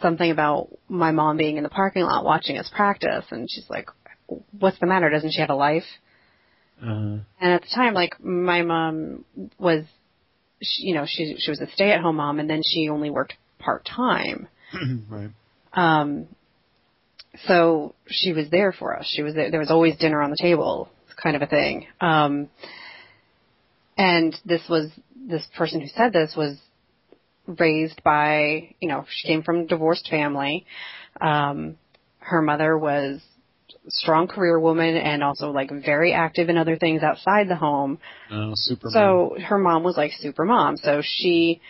[0.00, 3.24] something about my mom being in the parking lot watching us practice.
[3.30, 3.88] And she's like
[4.58, 5.10] what's the matter?
[5.10, 5.84] Doesn't she have a life?
[6.82, 9.24] Uh, and at the time like my mom
[9.58, 9.84] was
[10.60, 13.10] she, you know she she was a stay at home mom and then she only
[13.10, 14.48] worked part time
[15.08, 15.30] right.
[15.74, 16.26] um,
[17.46, 19.06] so she was there for us.
[19.06, 19.50] She was there.
[19.50, 20.88] There was always dinner on the table,
[21.20, 21.86] kind of a thing.
[22.00, 22.48] Um,
[23.96, 26.58] and this was this person who said this was
[27.46, 30.66] raised by you know she came from a divorced family.
[31.20, 31.76] Um,
[32.18, 33.20] her mother was
[33.88, 37.98] strong career woman and also like very active in other things outside the home.
[38.30, 38.88] Oh, super.
[38.90, 40.76] So her mom was like super mom.
[40.76, 41.60] So she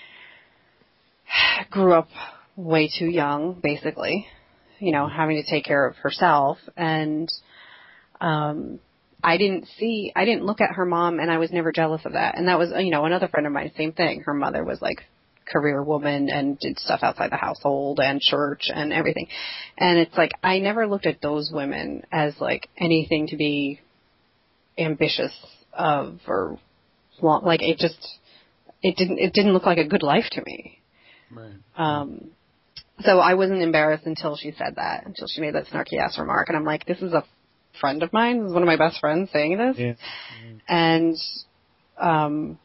[1.71, 2.09] grew up
[2.57, 4.27] way too young, basically,
[4.83, 6.59] you know, having to take care of herself.
[6.77, 7.29] And,
[8.21, 8.81] um,
[9.25, 12.15] I didn't see, I didn't look at her mom and I was never jealous of
[12.15, 12.37] that.
[12.37, 14.23] And that was, you know, another friend of mine, same thing.
[14.23, 15.05] Her mother was like
[15.47, 19.29] career woman and did stuff outside the household and church and everything.
[19.79, 23.81] And it's like, I never looked at those women as like anything to be
[24.77, 25.33] ambitious
[25.73, 26.59] of or
[27.21, 28.19] want, like it just,
[28.83, 30.81] it didn't, it didn't look like a good life to me.
[31.31, 31.53] Right.
[31.77, 32.31] Um,
[33.05, 36.49] so I wasn't embarrassed until she said that, until she made that snarky ass remark,
[36.49, 37.25] and I'm like, this is a
[37.81, 39.95] friend of mine, this is one of my best friends saying this, Yeah.
[40.69, 41.17] and,
[41.99, 42.59] um,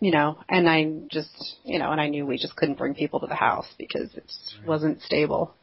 [0.00, 1.30] you know, and I just,
[1.64, 4.30] you know, and I knew we just couldn't bring people to the house because it
[4.58, 4.68] Right.
[4.68, 5.54] wasn't stable.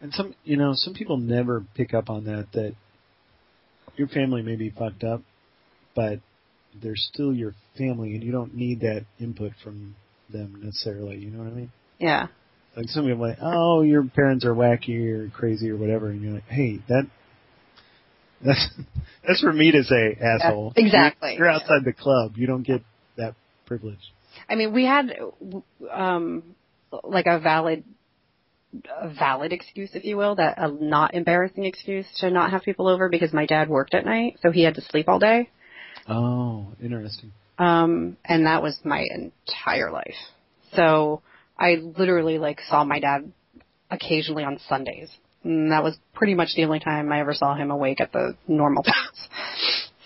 [0.00, 2.52] And some, you know, some people never pick up on that.
[2.52, 2.74] That
[3.96, 5.22] your family may be fucked up,
[5.94, 6.20] but
[6.74, 9.94] they're still your family, and you don't need that input from
[10.30, 11.16] them necessarily.
[11.18, 11.72] You know what I mean?
[11.98, 12.26] Yeah,
[12.76, 16.22] Like some people are like, oh, your parents are wacky or crazy or whatever, and
[16.22, 17.06] you're like, hey, that.
[18.44, 18.68] That's
[19.26, 20.72] that's for me to say, asshole.
[20.76, 21.30] exactly.
[21.30, 22.32] You're, you're outside the club.
[22.36, 22.82] You don't get
[23.16, 23.34] that
[23.66, 24.12] privilege.
[24.48, 25.16] I mean, we had,
[25.90, 26.42] um,
[27.02, 27.84] like a valid,
[29.00, 32.88] a valid excuse, if you will, that a not embarrassing excuse to not have people
[32.88, 35.48] over because my dad worked at night, so he had to sleep all day.
[36.08, 37.32] Oh, interesting.
[37.58, 40.16] Um, and that was my entire life.
[40.74, 41.22] So
[41.58, 43.32] I literally like saw my dad
[43.90, 45.10] occasionally on Sundays.
[45.44, 48.36] And that was pretty much the only time I ever saw him awake at the
[48.48, 49.28] normal times.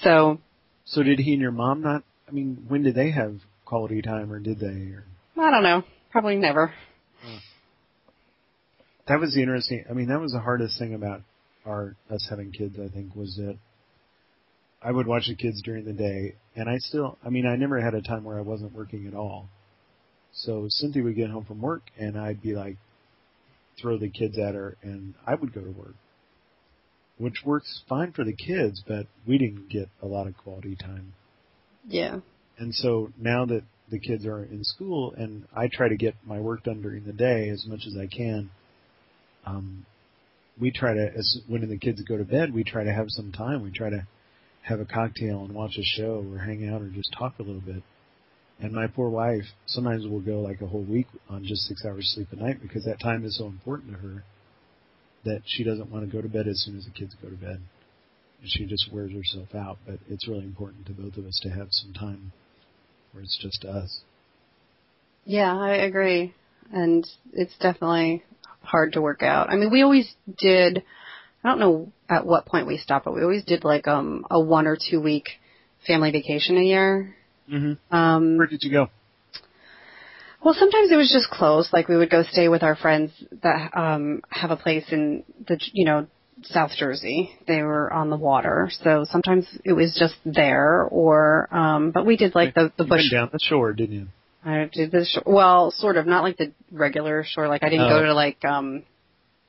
[0.03, 0.39] So
[0.85, 2.03] So did he and your mom not?
[2.29, 4.67] I mean, when did they have quality time, or did they?
[4.93, 5.05] Or
[5.41, 5.85] I don't know.
[6.11, 6.73] Probably never.
[9.07, 9.85] that was the interesting.
[9.89, 11.23] I mean, that was the hardest thing about
[11.65, 12.77] our us having kids.
[12.79, 13.57] I think was that
[14.81, 17.19] I would watch the kids during the day, and I still.
[17.25, 19.49] I mean, I never had a time where I wasn't working at all.
[20.33, 22.77] So Cynthia would get home from work, and I'd be like,
[23.81, 25.95] throw the kids at her, and I would go to work,
[27.19, 31.15] which works fine for the kids, but we didn't get a lot of quality time.
[31.87, 32.21] Yeah.
[32.59, 36.41] And so now that the kids are in school and I try to get my
[36.41, 38.51] work done during the day as much as I can,
[39.47, 39.87] um,
[40.61, 43.33] we try to, as when the kids go to bed, we try to have some
[43.33, 43.63] time.
[43.63, 44.07] We try to
[44.69, 47.61] have a cocktail and watch a show or hang out or just talk a little
[47.61, 47.83] bit.
[48.61, 52.13] And my poor wife sometimes will go like a whole week on just six hours
[52.15, 54.25] sleep a night because that time is so important to her
[55.25, 57.37] that she doesn't want to go to bed as soon as the kids go to
[57.37, 57.61] bed.
[58.41, 59.79] And she just wears herself out.
[59.87, 62.33] But it's really important to both of us to have some time
[63.13, 64.01] where it's just us.
[65.25, 66.35] Yeah, I agree.
[66.73, 68.25] And it's definitely
[68.63, 69.51] hard to work out.
[69.51, 70.83] I mean, we always did,
[71.45, 74.41] I don't know at what point we stopped, but we always did like um a
[74.41, 75.27] one or two week
[75.87, 77.15] family vacation a year.
[77.53, 77.95] Mm-hmm.
[77.95, 78.89] Um Where did you go?
[80.43, 81.69] well, sometimes it was just close.
[81.73, 83.11] Like we would go stay with our friends
[83.43, 86.07] that um have a place in the you know
[86.45, 87.33] South Jersey.
[87.47, 90.85] They were on the water, so sometimes it was just there.
[90.85, 93.95] Or um but we did like the the You bush went down the shore, didn't
[93.97, 94.07] you?
[94.45, 97.49] I did the sh- well, sort of, not like the regular shore.
[97.49, 97.99] Like I didn't Oh.
[97.99, 98.85] go to like, um,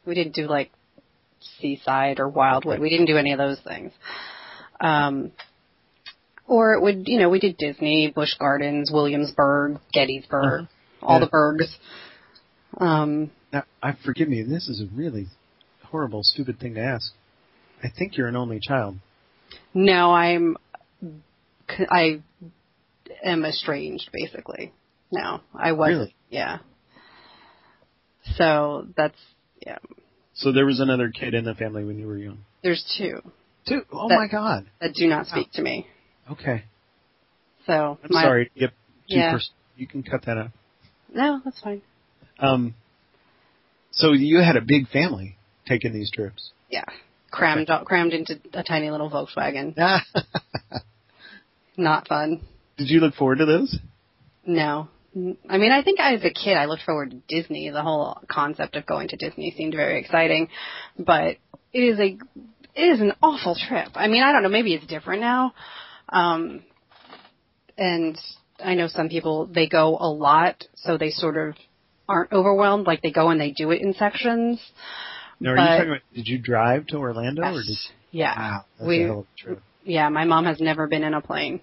[0.05, 0.71] we didn't do like
[1.61, 2.79] Seaside or Wildwood.
[2.79, 3.91] We didn't do any of those things.
[4.81, 5.31] Um,
[6.47, 10.67] or it would, you know, we did Disney, Busch Gardens, Williamsburg, Gettysburg,
[11.01, 11.25] all Yeah.
[11.25, 11.75] the burgs.
[12.77, 14.41] Um, Now, I forgive me.
[14.43, 15.27] This is a really
[15.83, 17.13] horrible, stupid thing to ask.
[17.83, 18.97] I think you're an only child.
[19.73, 20.57] no, I'm,
[21.89, 22.21] I
[23.23, 24.71] am estranged, basically.
[25.11, 25.97] No, I wasn't.
[25.99, 26.15] Really?
[26.29, 26.59] Yeah.
[28.35, 29.17] So that's,
[29.65, 29.77] yeah.
[30.39, 32.39] So there was another kid in the family when you were young.
[32.63, 33.21] There's two.
[33.67, 33.81] Two.
[33.91, 34.67] Oh That- my God.
[34.79, 35.85] that do not speak to me.
[36.31, 36.63] Okay.
[37.65, 38.51] So I'm my, sorry.
[38.55, 38.73] Yep.
[39.07, 39.33] Yeah.
[39.33, 40.51] pers- you can cut that out.
[41.13, 41.81] No, that's fine.
[42.39, 42.73] Um.
[43.91, 45.35] So you had a big family
[45.67, 46.51] taking these trips.
[46.69, 46.85] Yeah,
[47.31, 49.75] crammed crammed into a tiny little Volkswagen.
[51.77, 52.41] Not fun.
[52.77, 53.77] Did you look forward to those?
[54.45, 54.87] No.
[55.15, 57.69] I mean, I think as a kid, I looked forward to Disney.
[57.69, 60.49] The whole concept of going to Disney seemed very exciting,
[60.97, 61.37] but
[61.73, 62.17] it is a,
[62.75, 63.89] it is an awful trip.
[63.95, 65.53] I mean, I don't know, maybe it's different now.
[66.09, 66.63] Um,
[67.77, 68.17] and
[68.63, 71.55] I know some people, they go a lot, so they sort of
[72.07, 74.59] aren't overwhelmed, like they go and they do it in sections.
[75.39, 76.01] No, are But- you talking about?
[76.13, 77.77] Did you drive to Orlando or did?
[78.11, 78.35] Yeah.
[78.37, 79.61] Wow, that's we, a hell of a trip.
[79.85, 81.61] yeah, my mom has never been in a plane.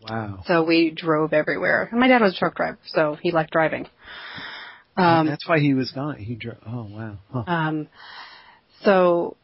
[0.00, 0.42] Wow.
[0.46, 1.88] So we drove everywhere.
[1.90, 3.86] And my dad was a truck driver, so he liked driving.
[4.96, 6.16] Um, that's why he was gone.
[6.16, 6.58] He drove.
[6.66, 7.18] Oh wow.
[7.32, 7.44] Huh.
[7.46, 7.88] um,
[8.82, 9.36] so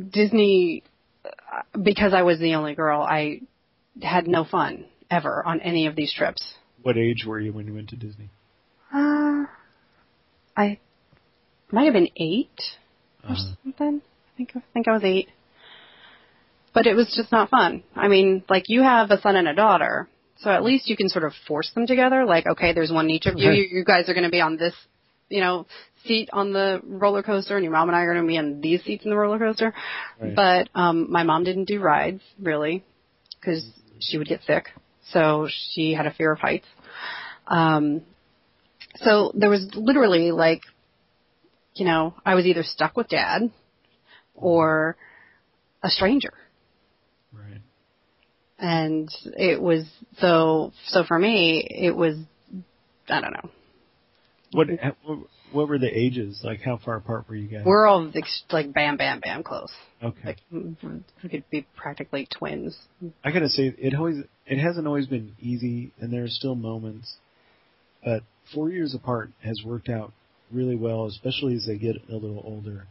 [0.00, 0.82] Disney,
[1.24, 3.42] uh, because I was the only girl, I
[4.02, 6.54] had no fun ever on any of these trips.
[6.82, 8.28] What age were you when you went to Disney?
[8.92, 9.44] Uh,
[10.56, 10.78] I
[11.70, 12.60] might have been eight
[13.28, 14.02] or Uh, something.
[14.02, 15.28] I think I think I was eight.
[16.74, 17.84] But it was just not fun.
[17.94, 20.08] I mean, like you have a son and a daughter,
[20.38, 22.24] so at least you can sort of force them together.
[22.24, 23.48] Like, okay, there's one each of you.
[23.48, 23.58] Right.
[23.58, 24.74] You, you guys are going to be on this,
[25.28, 25.66] you know,
[26.04, 28.60] seat on the roller coaster, and your mom and I are going to be on
[28.60, 29.72] these seats in the roller coaster.
[30.20, 30.34] Right.
[30.34, 32.82] But um, my mom didn't do rides really,
[33.40, 33.64] because
[34.00, 34.66] she would get sick.
[35.10, 36.66] So she had a fear of heights.
[37.46, 38.02] Um,
[38.96, 40.62] so there was literally like,
[41.74, 43.50] you know, I was either stuck with dad
[44.34, 44.96] or
[45.82, 46.32] a stranger.
[48.58, 49.84] And it was
[50.18, 52.16] so, so for me, it was,
[53.08, 53.50] I don't know.
[54.52, 54.68] What
[55.52, 56.40] what- were the ages?
[56.44, 57.62] Like how far apart were you guys?
[57.64, 58.10] We're all
[58.50, 59.72] like bam, bam, bam close.
[60.02, 60.36] okay.
[60.52, 60.64] Like
[61.22, 62.76] we could be practically twins.
[63.24, 67.16] I gotta say, it always it hasn't always been easy, and there are still moments.
[68.04, 70.12] But four years apart has worked out
[70.52, 72.86] really well, especially as they get a little older.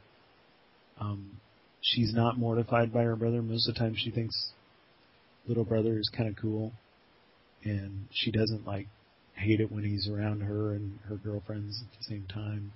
[1.00, 1.38] Um,
[1.82, 3.42] she's not mortified by her brother.
[3.42, 4.52] Most of the time, she thinks
[5.48, 6.74] little brother is kind of cool,
[7.64, 8.88] and she doesn't like
[9.36, 12.72] hate it when he's around her and her girlfriends at the same time.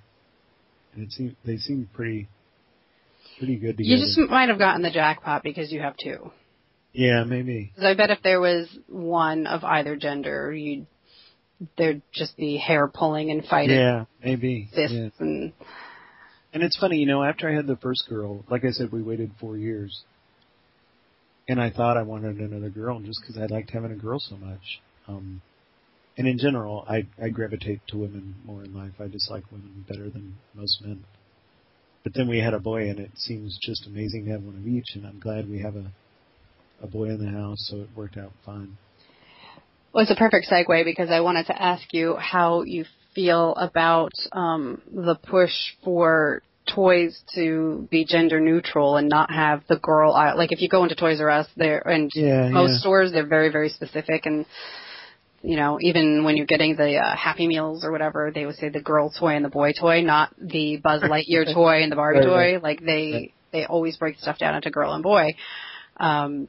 [0.93, 2.27] And it seems they seem pretty
[3.37, 3.83] pretty good together.
[3.83, 6.31] You just might have gotten the jackpot because you have two.
[6.93, 7.71] yeah, maybe.
[7.75, 10.87] 'Cause I bet if there was one of either gender, you'd
[11.77, 14.69] there'd just be hair pulling and fighting, Yeah, maybe.
[14.73, 15.09] fists Yeah.
[15.19, 15.53] and
[16.53, 19.03] And it's funny, you know, after I had the first girl, like I said, we
[19.03, 20.03] waited four years.
[21.47, 24.35] And I thought I wanted another girl just because I liked having a girl so
[24.35, 24.81] much.
[25.07, 25.41] Um,
[26.17, 28.93] and in general, I, I gravitate to women more in life.
[28.99, 31.03] I just like women better than most men.
[32.03, 34.67] But then we had a boy and it seems just amazing to have one of
[34.67, 35.91] each and I'm glad we have a,
[36.81, 38.77] a boy in the house so it worked out fine.
[39.93, 44.11] Well, it's a perfect segue because I wanted to ask you how you feel about
[44.31, 46.43] um, the push for
[46.73, 50.37] toys to be gender neutral and not have the girl aisle.
[50.37, 52.77] Like if you go into Toys R Us, there and Yeah, most yeah.
[52.79, 54.45] stores, they're very very specific and.
[55.43, 58.69] You know, even when you're getting the uh, Happy Meals or whatever, they would say
[58.69, 62.19] the girl toy and the boy toy, not the Buzz Lightyear toy and the Barbie
[62.19, 62.31] Right, toy.
[62.53, 62.63] right.
[62.63, 63.33] Like they Right.
[63.51, 65.35] they always break stuff down into girl and boy.
[65.97, 66.47] Um,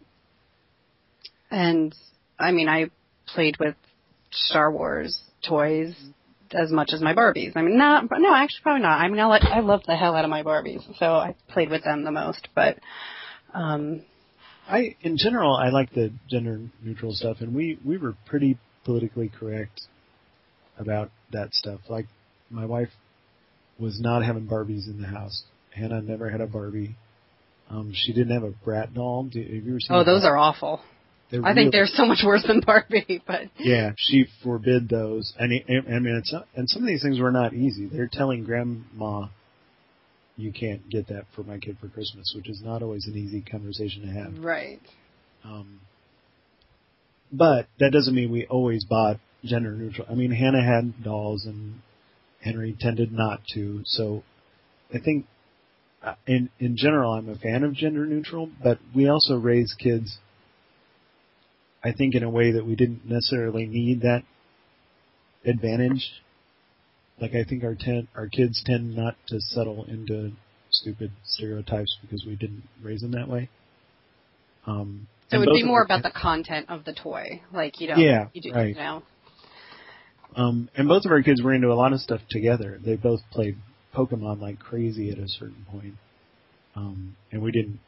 [1.50, 1.94] and
[2.40, 2.86] I mean, I
[3.34, 3.76] played with
[4.32, 5.94] Star Wars toys
[6.52, 7.52] as much as my Barbies.
[7.56, 9.00] I mean, not, no, actually probably not.
[9.00, 11.70] I mean, I, like, I loved the hell out of my Barbies, so I played
[11.70, 12.48] with them the most.
[12.54, 12.78] But
[13.54, 14.02] um,
[14.68, 19.28] I, in general, I like the gender neutral stuff, and we we were pretty politically
[19.28, 19.82] correct
[20.78, 21.80] about that stuff.
[21.88, 22.06] Like,
[22.50, 22.90] my wife
[23.78, 25.44] was not having Barbies in the house.
[25.70, 26.96] Hannah never had a Barbie.
[27.70, 29.24] Um, she didn't have a brat doll.
[29.24, 29.96] Do, have you ever seen?
[29.96, 30.28] oh, those that?
[30.28, 30.80] are awful.
[31.30, 33.22] They're I think they're so much worse than Barbie.
[33.26, 35.34] But Yeah, she forbid those.
[35.38, 37.86] And I mean, it's not, and some of these things were not easy.
[37.86, 39.26] They're telling grandma,
[40.36, 43.42] "You can't get that for my kid for Christmas," which is not always an easy
[43.42, 44.38] conversation to have.
[44.42, 44.80] right,
[45.44, 45.80] Um,
[47.30, 50.06] but that doesn't mean we always bought gender neutral.
[50.10, 51.80] I mean, Hannah had dolls and
[52.40, 53.82] Henry tended not to.
[53.84, 54.22] So
[54.94, 55.26] I think
[56.02, 60.18] uh, in in general, I'm a fan of gender neutral, but we also raise kids.
[61.82, 64.22] I think in a way that we didn't necessarily need that
[65.44, 66.10] advantage.
[67.20, 70.32] Like I think our ten, our kids tend not to settle into
[70.70, 73.48] stupid stereotypes because we didn't raise them that way.
[74.66, 77.42] Um, so it would be more about the content of the toy.
[77.52, 78.68] Like you know, Yeah, you do, right.
[78.68, 79.02] You know,
[80.36, 82.78] Um, and both of our kids were into a lot of stuff together.
[82.84, 83.56] They both played
[83.94, 85.94] Pokemon like crazy at a certain point.
[86.76, 87.80] Um, and we didn't,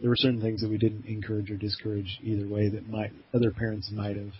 [0.00, 3.50] there were certain things that we didn't encourage or discourage either way that might, other
[3.50, 4.32] parents might have.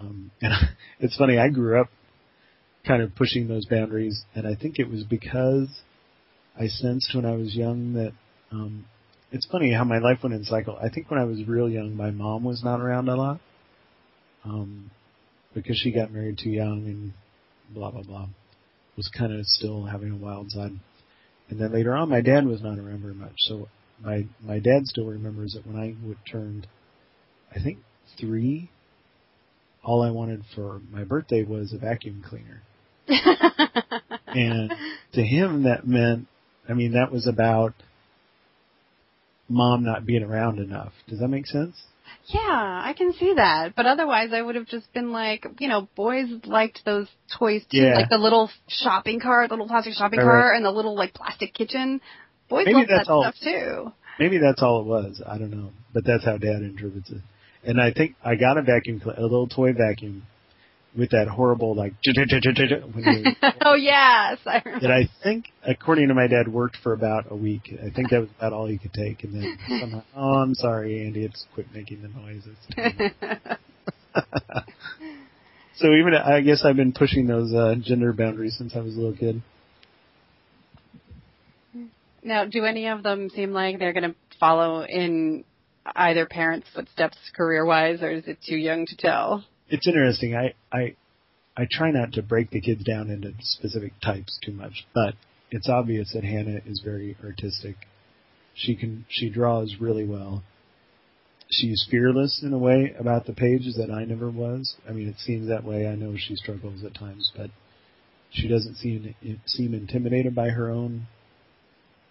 [0.00, 0.52] Um, and
[1.00, 1.88] it's funny, I grew up
[2.86, 5.68] kind of pushing those boundaries, and I think it was because
[6.58, 8.12] I sensed when I was young that
[8.52, 8.86] um,
[9.32, 10.78] it's funny how my life went in cycle.
[10.80, 13.40] I think when I was real young, my mom was not around a lot
[14.44, 14.90] um,
[15.54, 17.12] because she got married too young and
[17.74, 18.28] blah blah blah.
[18.96, 20.72] Was kind of still having a wild side,
[21.50, 23.34] and then later on, my dad was not around very much.
[23.38, 23.68] So
[24.02, 26.66] my my dad still remembers that when I would turned,
[27.54, 27.78] I think
[28.18, 28.70] three.
[29.84, 32.62] All I wanted for my birthday was a vacuum cleaner.
[34.26, 34.72] and
[35.12, 36.26] to him that meant
[36.68, 37.74] I mean that was about
[39.48, 40.92] mom not being around enough.
[41.08, 41.76] Does that make sense?
[42.26, 43.74] Yeah, I can see that.
[43.76, 47.78] But otherwise, I would have just been like, you know, boys liked those toys too,
[47.78, 47.94] Yeah.
[47.94, 51.14] like the little shopping cart, the little plastic shopping Right, cart, and the little like
[51.14, 52.00] plastic kitchen.
[52.48, 53.92] Boys Maybe love that that's all- stuff too.
[54.18, 55.20] Maybe that's all it was.
[55.26, 57.20] I don't know, but that's how Dad interprets it.
[57.64, 60.22] And I think I got a vacuum, a little toy vacuum,
[60.96, 61.92] with that horrible like
[63.64, 64.80] oh yes, I remember.
[64.80, 67.68] that I think, according to my dad, worked for about a week.
[67.72, 71.04] I think that was about all he could take, and then somehow, oh, I'm sorry,
[71.06, 72.56] Andy, it's quit making the noises.
[75.76, 78.98] so even I guess I've been pushing those uh, gender boundaries since I was a
[79.00, 79.42] little kid.
[82.26, 85.44] Now, do any of them seem like they're going to follow in
[85.94, 89.44] either parent's footsteps career-wise, or is it too young to tell?
[89.68, 90.34] It's interesting.
[90.34, 90.96] I I
[91.56, 95.14] I try not to break the kids down into specific types too much, but
[95.50, 97.76] it's obvious that Hannah is very artistic.
[98.54, 100.42] She can she draws really well.
[101.48, 104.74] She's fearless in a way about the pages that I never was.
[104.88, 105.86] I mean, it seems that way.
[105.86, 107.50] I know she struggles at times, but
[108.30, 109.14] she doesn't seem
[109.46, 111.06] seem intimidated by her own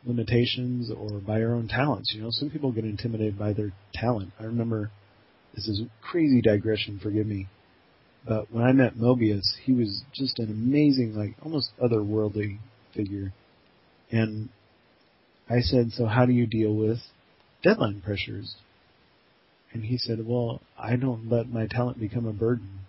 [0.05, 2.13] limitations or by her own talents.
[2.13, 4.31] You know, some people get intimidated by their talent.
[4.39, 4.91] I remember
[5.55, 7.47] this is a crazy digression, forgive me.
[8.27, 12.57] But when I met Moebius, he was just an amazing, like almost otherworldly
[12.95, 13.33] figure.
[14.11, 14.49] And
[15.49, 16.97] I said, So how do you deal with
[17.63, 18.55] deadline pressures?
[19.73, 22.79] And he said, Well, I don't let my talent become a burden.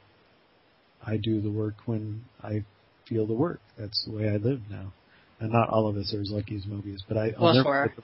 [1.04, 2.64] I do the work when I
[3.08, 3.60] feel the work.
[3.78, 4.92] That's the way I live now.
[5.41, 7.64] And not all of us are as lucky as Moebius, but I, I'll Well, never
[7.64, 7.82] sure.
[7.91, 7.97] forget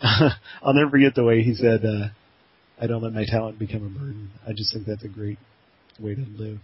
[0.00, 0.30] the-
[0.62, 2.08] I'll never forget the way he said, uh,
[2.80, 4.30] I don't let my talent become a burden.
[4.46, 5.38] I just think that's a great
[5.98, 6.58] way to live.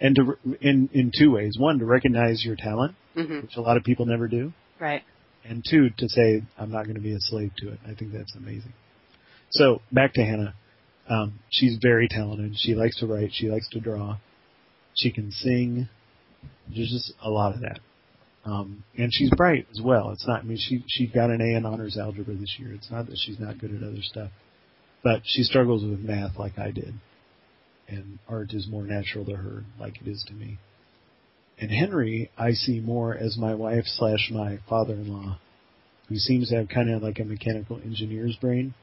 [0.00, 1.56] And to, in, in two ways.
[1.58, 4.52] One, to recognize your talent, hmm which a lot of people never do.
[4.80, 5.02] Right.
[5.44, 7.78] And two, to say, I'm not going to be a slave to it.
[7.86, 8.72] I think that's amazing.
[9.50, 10.54] So, back to Hannah.
[11.08, 12.54] Um, she's very talented.
[12.56, 13.30] She likes to write.
[13.32, 14.18] She likes to draw.
[14.94, 15.88] She can sing.
[16.74, 17.80] There's just a lot of that.
[18.48, 20.10] Um, and she's bright as well.
[20.10, 22.72] It's not, I mean, she, she got an A in honors algebra this year.
[22.72, 24.30] It's not that she's not good at other stuff.
[25.04, 26.94] But she struggles with math like I did.
[27.88, 30.58] And art is more natural to her like it is to me.
[31.60, 35.38] And Henry, I see more as my wife slash my father-in-law,
[36.08, 38.74] who seems to have kind of like a mechanical engineer's brain.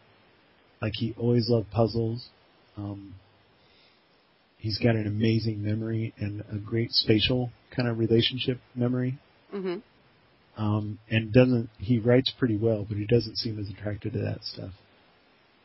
[0.82, 2.28] Like he always loved puzzles.
[2.78, 3.16] Um,
[4.58, 9.18] he's got an amazing memory and a great spatial kind of relationship memory.
[9.62, 9.76] Hmm
[10.58, 14.44] Um, and doesn't he writes pretty well, but he doesn't seem as attracted to that
[14.44, 14.72] stuff.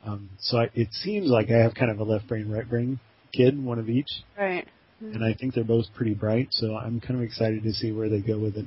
[0.05, 2.99] Um, so I, it seems like I have kind of a left brain, right brain
[3.33, 4.67] kid, one of each Right.
[5.01, 8.09] and I think they're both pretty bright, so I'm kind of excited to see where
[8.09, 8.67] they go with it.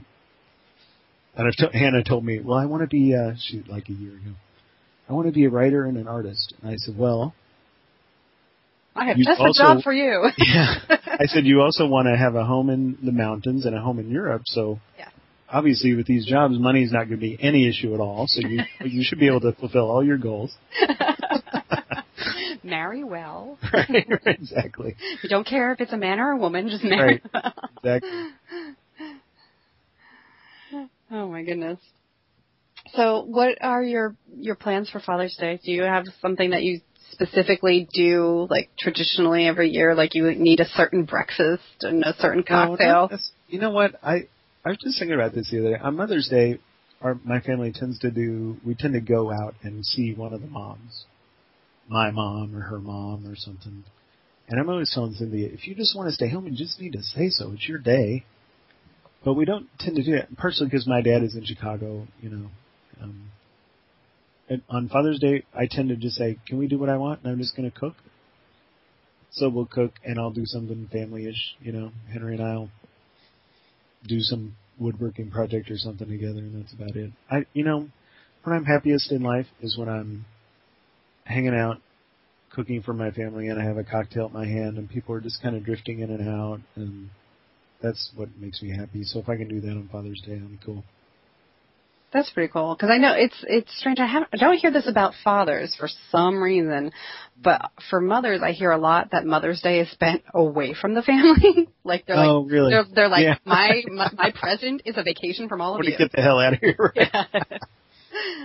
[1.35, 3.93] And I've t- Hannah told me, well, I want to be, uh, shoot, like a
[3.93, 4.31] year ago,
[5.09, 6.53] I want to be a writer and an artist.
[6.61, 7.33] And I said, well,
[8.95, 10.29] I have just also- a job for you.
[10.37, 10.75] yeah.
[10.89, 13.97] I said, you also want to have a home in the mountains and a home
[13.99, 15.09] in Europe, so Yeah.
[15.53, 18.41] Obviously with these jobs, money is not going to be any issue at all, so
[18.45, 20.53] you, you should be able to fulfill all your goals.
[22.63, 23.57] marry well.
[23.73, 24.95] right, exactly.
[25.21, 27.23] You don't care if it's a man or a woman, just marry Right.
[27.33, 27.53] well.
[27.77, 28.19] Exactly.
[31.11, 31.79] Oh my goodness.
[32.95, 35.59] So, what are your your plans for Father's Day?
[35.63, 36.81] Do you have something that you
[37.11, 39.93] specifically do, like traditionally every year?
[39.93, 43.11] Like you need a certain breakfast and a certain cocktail.
[43.47, 43.95] you know what?
[44.03, 44.27] I
[44.65, 45.83] I was just thinking about this the other day.
[45.83, 46.59] On Mother's Day,
[47.01, 48.57] our my family tends to do.
[48.65, 51.03] We tend to go out and see one of the moms,
[51.89, 53.83] my mom or her mom or something.
[54.47, 56.93] And I'm always telling Cynthia, if you just want to stay home, you just need
[56.93, 57.51] to say so.
[57.51, 58.25] It's your day.
[59.25, 62.07] But we don't tend to do that, partially because my dad is in Chicago.
[62.21, 62.45] You know,
[63.01, 63.31] um,
[64.47, 67.21] and on Father's Day, I tend to just say, "Can we do what I want?"
[67.23, 67.95] And I'm just going to cook.
[69.31, 71.55] So we'll cook, and I'll do something family-ish.
[71.61, 72.69] You know, Henry and I'll
[74.07, 77.11] do some woodworking project or something together, and that's about it.
[77.29, 77.87] I, you know,
[78.43, 80.25] when I'm happiest in life is when I'm
[81.25, 81.77] hanging out,
[82.51, 85.21] cooking for my family, and I have a cocktail in my hand, and people are
[85.21, 87.09] just kind of drifting in and out, and
[87.81, 89.03] that's what makes me happy.
[89.03, 90.83] So if I can do that on Father's Day, I'm cool.
[92.13, 93.99] That's pretty cool because I know it's it's strange.
[93.99, 96.91] I have I don't hear this about fathers for some reason,
[97.41, 101.01] but for mothers, I hear a lot that Mother's Day is spent away from the
[101.01, 101.69] family.
[101.83, 102.71] like they're oh, like really?
[102.71, 103.35] they're, they're like Yeah.
[103.45, 105.97] my, my my present is a vacation from all of want you.
[105.97, 106.93] get the hell out of here.
[106.95, 107.09] Right?
[108.13, 108.37] Yeah.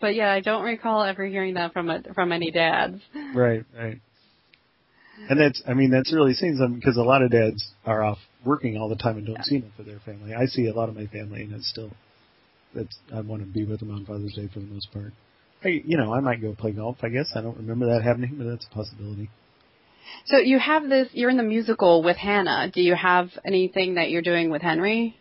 [0.00, 3.00] but yeah, I don't recall ever hearing that from a, from any dads.
[3.34, 4.00] Right, right.
[5.28, 8.02] And that's, I mean, that's really saying something um, because a lot of dads are
[8.02, 10.34] off working all the time and don't see enough of their family.
[10.34, 11.90] I see a lot of my family and it's still,
[12.74, 15.12] that's, I want to be with them on Father's Day for the most part.
[15.64, 17.32] I, you know, I might go play golf, I guess.
[17.34, 19.30] I don't remember that happening, but that's a possibility.
[20.26, 21.08] So you have this.
[21.12, 22.70] You're in the musical with Hannah.
[22.72, 25.16] Do you have anything that you're doing with Henry?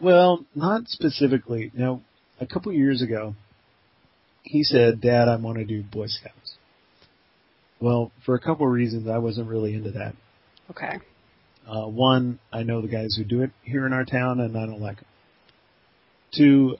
[0.00, 1.70] Well, not specifically.
[1.74, 2.02] Now,
[2.40, 3.34] a couple years ago,
[4.42, 6.56] he said, Dad, I want to do Boy Scouts.
[7.80, 10.14] Well, for a couple of reasons, I wasn't really into that.
[10.70, 10.98] Okay.
[11.68, 14.66] Uh, one, I know the guys who do it here in our town, and I
[14.66, 15.06] don't like them.
[16.34, 16.76] Two,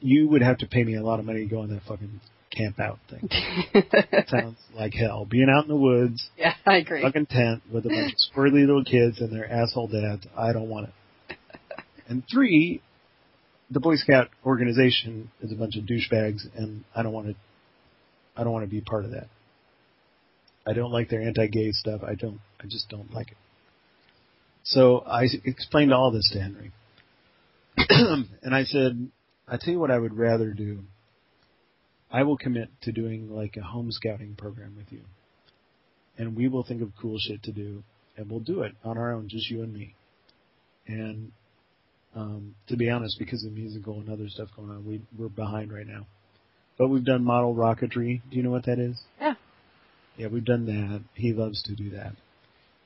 [0.00, 2.20] you would have to pay me a lot of money to go on that fucking
[2.50, 3.28] camp out thing.
[4.28, 5.24] Sounds like hell.
[5.24, 7.02] Being out in the woods, yeah, I agree.
[7.02, 10.26] fucking tent with a bunch of squirrely little kids and their asshole dads.
[10.36, 11.36] I don't want it.
[12.08, 12.82] And three,
[13.70, 17.34] the Boy Scout organization is a bunch of douchebags, and I don't want to.
[18.36, 19.28] I don't want to be part of that.
[20.66, 22.02] I don't like their anti-gay stuff.
[22.06, 22.40] I don't.
[22.60, 23.36] I just don't like it.
[24.64, 26.72] So I explained all this to Henry,
[28.42, 29.10] and I said,
[29.48, 30.84] "I tell you what, I would rather do.
[32.10, 35.02] I will commit to doing like a home scouting program with you,
[36.18, 37.82] and we will think of cool shit to do,
[38.16, 39.94] and we'll do it on our own, just you and me.
[40.86, 41.32] And
[42.14, 45.72] um, to be honest, because of musical and other stuff going on, we we're behind
[45.72, 46.06] right now.
[46.78, 48.20] But we've done model rocketry.
[48.30, 49.00] Do you know what that is?
[49.20, 49.34] Yeah.
[50.16, 51.02] Yeah, we've done that.
[51.14, 52.12] He loves to do that.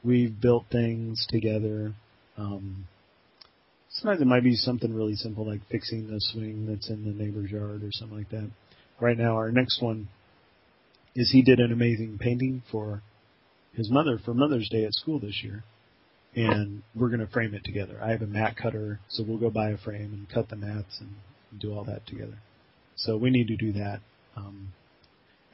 [0.04, 1.94] We've built things together.
[2.36, 2.86] Um,
[3.96, 7.50] sometimes it might be something really simple like fixing the swing that's in the neighbor's
[7.50, 8.50] yard or something like that.
[9.00, 10.08] Right now, our next one
[11.14, 13.02] is he did an amazing painting for
[13.72, 15.64] his mother for Mother's Day at school this year,
[16.34, 17.98] and we're going to frame it together.
[18.02, 20.98] I have a mat cutter, so we'll go buy a frame and cut the mats
[21.00, 21.10] and
[21.58, 22.38] do all that together.
[22.96, 24.00] So we need to do that.
[24.36, 24.72] Um,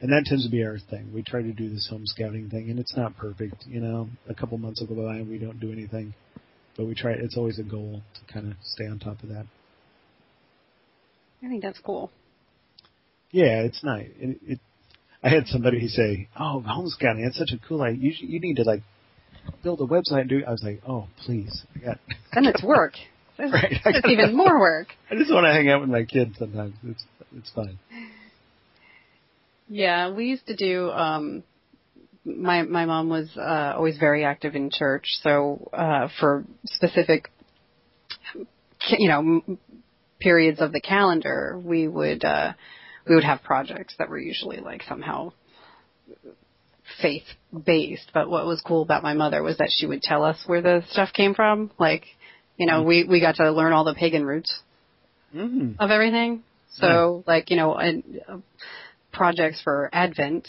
[0.01, 1.11] and that tends to be our thing.
[1.13, 3.65] We try to do this home scouting thing, and it's not perfect.
[3.67, 6.13] You know, a couple months will go by and we don't do anything,
[6.75, 7.11] but we try.
[7.13, 9.45] It's always a goal to kind of stay on top of that.
[11.43, 12.11] I think that's cool.
[13.31, 14.09] Yeah, it's nice.
[14.19, 14.59] It, it,
[15.23, 18.11] I had somebody say, "Oh, home scouting, that's such a cool idea.
[18.11, 18.81] You, you need to like
[19.63, 20.43] build a website." And do.
[20.47, 21.99] I was like, "Oh, please, I got."
[22.33, 22.93] Then it's work.
[23.37, 24.87] It's, Right, I even more work.
[25.11, 26.75] I just want to hang out with my kids sometimes.
[26.83, 27.03] It's
[27.35, 27.79] it's fun.
[29.67, 30.91] Yeah, we used to do.
[30.91, 31.43] um
[32.25, 37.29] My my mom was uh, always very active in church, so uh for specific,
[38.89, 39.57] you know, m-
[40.21, 42.53] periods of the calendar, we would uh
[43.07, 45.33] we would have projects that were usually like somehow
[47.01, 47.23] faith
[47.65, 48.09] based.
[48.13, 50.83] But what was cool about my mother was that she would tell us where the
[50.91, 51.71] stuff came from.
[51.77, 52.05] Like,
[52.57, 54.61] you know, we we got to learn all the pagan roots
[55.35, 55.75] Mm.
[55.79, 56.43] of everything.
[56.73, 58.37] So, like, you know, and, uh,
[59.11, 60.47] projects for Advent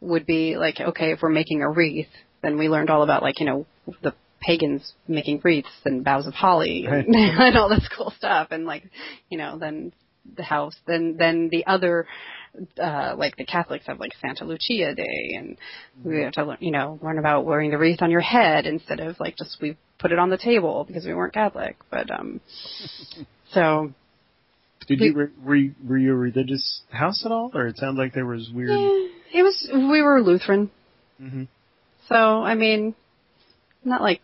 [0.00, 2.08] would be like, okay, if we're making a wreath,
[2.42, 3.66] then we learned all about, like, you know,
[4.02, 7.08] the pagans making wreaths and boughs of holly and, Right.
[7.40, 8.48] and all this cool stuff.
[8.50, 8.84] And, like,
[9.28, 9.92] you know, then
[10.36, 12.06] the house, then, then the other,
[12.82, 15.56] uh, like the Catholics have like Santa Lucia Day and
[16.04, 19.00] we have to, learn, you know, learn about wearing the wreath on your head instead
[19.00, 21.76] of like just we put it on the table because we weren't Catholic.
[21.90, 22.40] But, um,
[23.52, 23.92] so
[24.90, 27.96] Did you re- were you, were you a religious house at all, or it sounds
[27.96, 28.70] like there was weird?
[28.70, 29.70] Yeah, it was.
[29.72, 30.70] We were Lutheran,
[31.18, 31.44] hmm
[32.08, 32.96] so I mean,
[33.84, 34.22] not like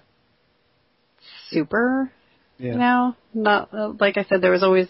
[1.51, 2.11] super.
[2.59, 2.73] Yeah.
[2.73, 4.41] You know, not uh, like I said.
[4.41, 4.89] There was always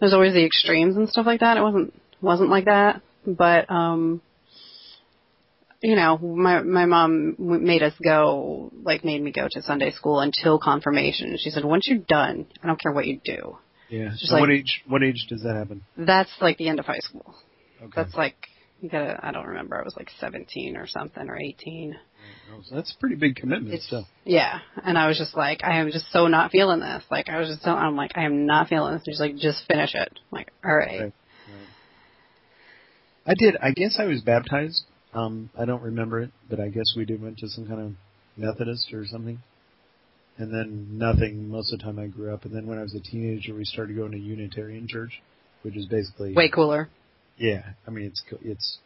[0.00, 1.56] there's always the extremes and stuff like that.
[1.56, 4.20] It wasn't wasn't like that, but um,
[5.80, 10.18] you know, my my mom made us go like made me go to Sunday school
[10.18, 11.38] until confirmation.
[11.38, 13.58] She said, once you're done, I don't care what you do.
[13.88, 14.10] Yeah.
[14.10, 14.82] Just So what age?
[14.86, 15.82] What age does that happen?
[15.96, 17.34] That's like the end of high school.
[17.80, 17.92] Okay.
[17.94, 18.36] That's like
[18.80, 19.18] you gotta.
[19.22, 19.78] I don't remember.
[19.78, 21.96] I was like 17 or something or 18.
[22.52, 23.74] Oh, so that's a pretty big commitment.
[23.74, 24.06] It's still.
[24.24, 27.04] yeah, and I was just like, I am just so not feeling this.
[27.10, 29.02] Like I was just, so, I'm like, I am not feeling this.
[29.06, 30.10] And she's like, just finish it.
[30.12, 31.00] I'm like, all right.
[31.00, 31.12] Right.
[33.26, 33.56] I did.
[33.60, 34.84] I guess I was baptized.
[35.12, 37.92] Um, I don't remember it, but I guess we did went to some kind of
[38.36, 39.40] Methodist or something.
[40.38, 42.44] And then nothing most of the time I grew up.
[42.44, 45.22] And then when I was a teenager, we started going to Unitarian Church,
[45.62, 46.88] which is basically Way cooler.
[47.38, 48.78] Yeah, I mean it's co- it's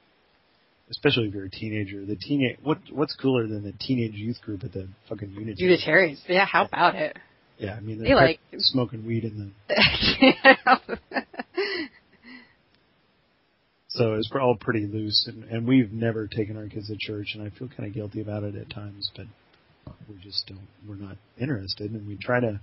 [0.90, 2.05] especially if you're a teenager.
[2.07, 5.57] The teenage what what's cooler than the teenage youth group at the fucking Unitarian?
[5.59, 6.22] Unitarians.
[6.28, 7.16] Yeah, how about it?
[7.59, 10.94] Yeah, I mean They they're like- smoking weed in the
[13.88, 17.42] so it's all pretty loose, and, and we've never taken our kids to church, and
[17.42, 19.26] I feel kind of guilty about it at times, but
[20.11, 20.68] we just don't.
[20.88, 22.61] We're not interested, and we try to.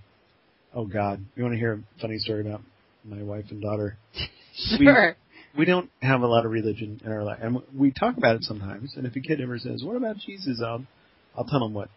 [0.73, 2.61] Oh God, you want to hear a funny story about
[3.03, 3.97] my wife and daughter?
[4.55, 5.15] sure.
[5.57, 8.43] we don't have a lot of religion in our life, and we talk about it
[8.43, 8.93] sometimes.
[8.95, 10.85] And if a kid ever says, "What about Jesus?" I'll
[11.35, 11.89] I'll tell them what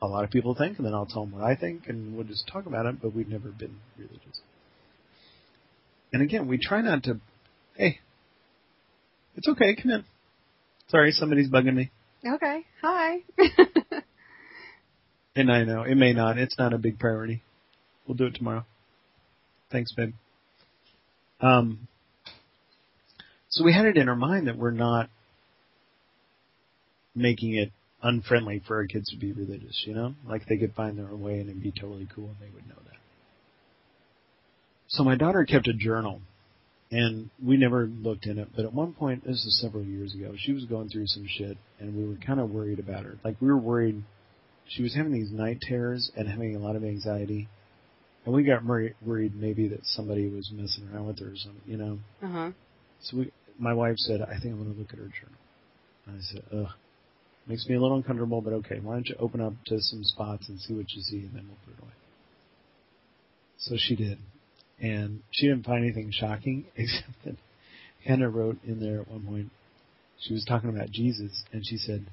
[0.00, 2.26] a lot of people think, and then I'll tell them what I think, and we'll
[2.26, 3.00] just talk about it.
[3.02, 4.40] But we've never been religious.
[6.12, 7.20] And again, we try not to.
[7.76, 7.98] Hey,
[9.34, 9.76] it's okay.
[9.76, 10.04] Come in.
[10.88, 11.90] Sorry, somebody's bugging me.
[12.24, 12.64] Okay.
[12.82, 13.18] Hi.
[15.36, 16.38] And I know it may not.
[16.38, 17.42] It's not a big priority.
[18.08, 18.64] We'll do it tomorrow.
[19.70, 20.14] Thanks, babe.
[21.40, 21.88] Um.
[23.50, 25.08] So we had it in our mind that we're not
[27.14, 27.70] making it
[28.02, 29.84] unfriendly for our kids to be religious.
[29.86, 32.36] You know, like they could find their own way and it'd be totally cool, and
[32.40, 32.96] they would know that.
[34.88, 36.22] So my daughter kept a journal,
[36.90, 38.48] and we never looked in it.
[38.56, 41.58] But at one point, this is several years ago, she was going through some shit,
[41.78, 43.18] and we were kind of worried about her.
[43.22, 44.02] Like we were worried
[44.68, 47.48] she was having these night terrors and having a lot of anxiety.
[48.24, 51.76] And we got worried, maybe that somebody was messing around with her or something, you
[51.76, 51.98] know.
[52.22, 52.50] uh huh.
[53.02, 55.38] So we, my wife said, I think I'm going to look at her journal.
[56.06, 56.72] And I said, ugh.
[57.46, 58.80] Makes me a little uncomfortable, but okay.
[58.80, 61.46] Why don't you open up to some spots and see what you see, and then
[61.46, 61.92] we'll put it away.
[63.58, 64.18] So she did,
[64.80, 67.36] and she didn't find anything shocking except that
[68.04, 69.50] Hannah wrote in there at one point.
[70.20, 72.06] She was talking about Jesus, and she said,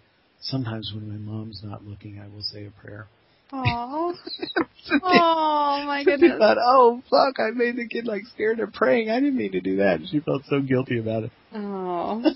[0.43, 3.07] "Sometimes when my mom's not looking, I will say a prayer."
[3.51, 4.13] Oh.
[5.03, 6.37] oh my She goodness.
[6.39, 9.09] thought, "Oh fuck, I made the kid like scared of praying.
[9.09, 11.31] I didn't mean to do that." And she felt so guilty about it.
[11.53, 12.23] Oh.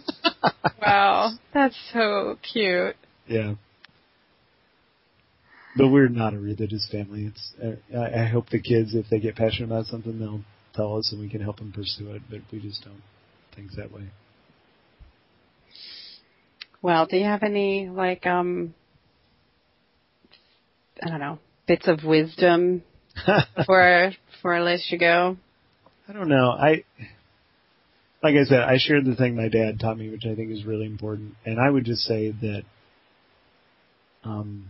[0.79, 1.31] Wow.
[1.53, 2.95] That's so cute.
[3.27, 3.55] Yeah.
[5.75, 7.25] But we're not a religious family.
[7.25, 7.53] It's.
[7.61, 10.43] Uh, I I hope the kids, if they get passionate about something, they'll
[10.75, 12.21] tell us and we can help them pursue it.
[12.29, 13.01] But we just don't
[13.55, 14.03] think that way.
[16.81, 18.73] Well, do you have any like um
[21.01, 22.83] I don't know, bits of wisdom
[23.55, 25.37] before before I let you go?
[26.07, 26.49] I don't know.
[26.51, 26.83] I
[28.23, 30.65] like I said, I shared the thing my dad taught me, which I think is
[30.65, 32.63] really important, and I would just say that
[34.23, 34.69] um,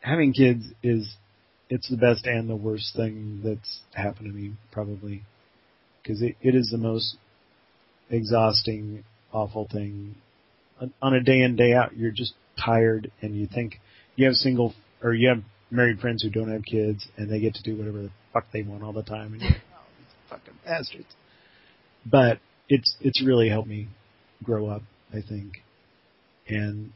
[0.00, 1.16] having kids is
[1.68, 5.22] it's the best and the worst thing that's happened to me probably
[6.02, 7.16] because it, it is the most
[8.10, 10.14] exhausting, awful thing.
[10.80, 13.80] On- a day in day out, you're just tired, and you think
[14.16, 17.54] you have single or you have married friends who don't have kids, and they get
[17.54, 20.14] to do whatever the fuck they want all the time, and you're like, oh, these
[20.30, 21.14] fucking bastards.
[22.06, 23.88] But it's it's really helped me
[24.42, 25.62] grow up, I think,
[26.46, 26.92] and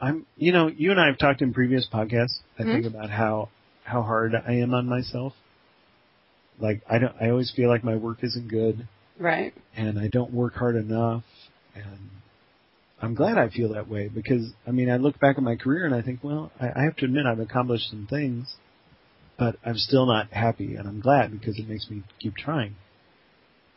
[0.00, 2.38] I'm you know you and I have talked in previous podcasts.
[2.58, 2.72] I Mhm.
[2.72, 3.48] think about how
[3.84, 5.34] how hard I am on myself.
[6.60, 8.86] Like I don't I always feel like my work isn't good
[9.18, 9.54] Right.
[9.76, 11.24] and I don't work hard enough
[11.74, 12.10] and
[13.00, 15.86] I'm glad I feel that way because I mean I look back at my career
[15.86, 18.56] and I think, well, I, I have to admit I've accomplished some things,
[19.38, 22.74] but I'm still not happy and I'm glad because it makes me keep trying.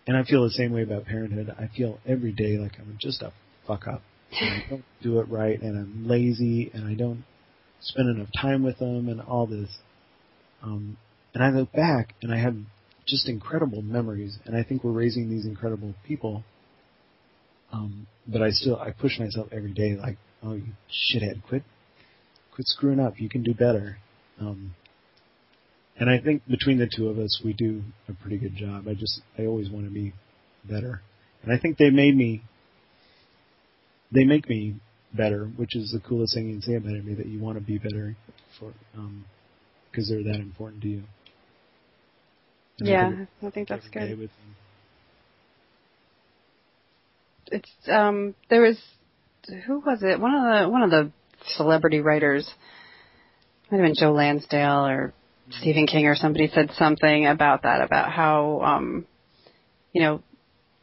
[0.07, 1.53] And I feel the same way about parenthood.
[1.57, 3.31] I feel every day like I'm just a
[3.67, 4.01] fuck up.
[4.39, 7.23] And I don't do it right and I'm lazy and I don't
[7.81, 9.69] spend enough time with them and all this.
[10.63, 10.97] Um,
[11.33, 12.55] and I look back and I have
[13.07, 16.43] just incredible memories and I think we're raising these incredible people.
[17.71, 21.63] Um, but I still, I push myself every day like, oh, you shithead, quit,
[22.53, 23.13] quit screwing up.
[23.19, 23.97] You can do better.
[24.39, 24.75] Um,
[25.97, 28.87] and I think between the two of us, we do a pretty good job.
[28.87, 30.13] I just, I always want to be
[30.63, 31.01] better.
[31.43, 32.43] And I think they made me,
[34.11, 34.75] they make me
[35.13, 37.63] better, which is the coolest thing you can say about me, that you want to
[37.63, 38.15] be better
[38.59, 39.25] for, um,
[39.93, 41.03] cause they're that important to you.
[42.79, 44.29] And Yeah, think I think that's good.
[47.51, 48.77] It's um there was
[49.65, 50.19] who was it?
[50.19, 51.11] One of the one of the
[51.55, 52.49] celebrity writers
[53.69, 55.13] might have been Joe Lansdale or
[55.59, 59.05] Stephen King or somebody said something about that about how um
[59.91, 60.23] you know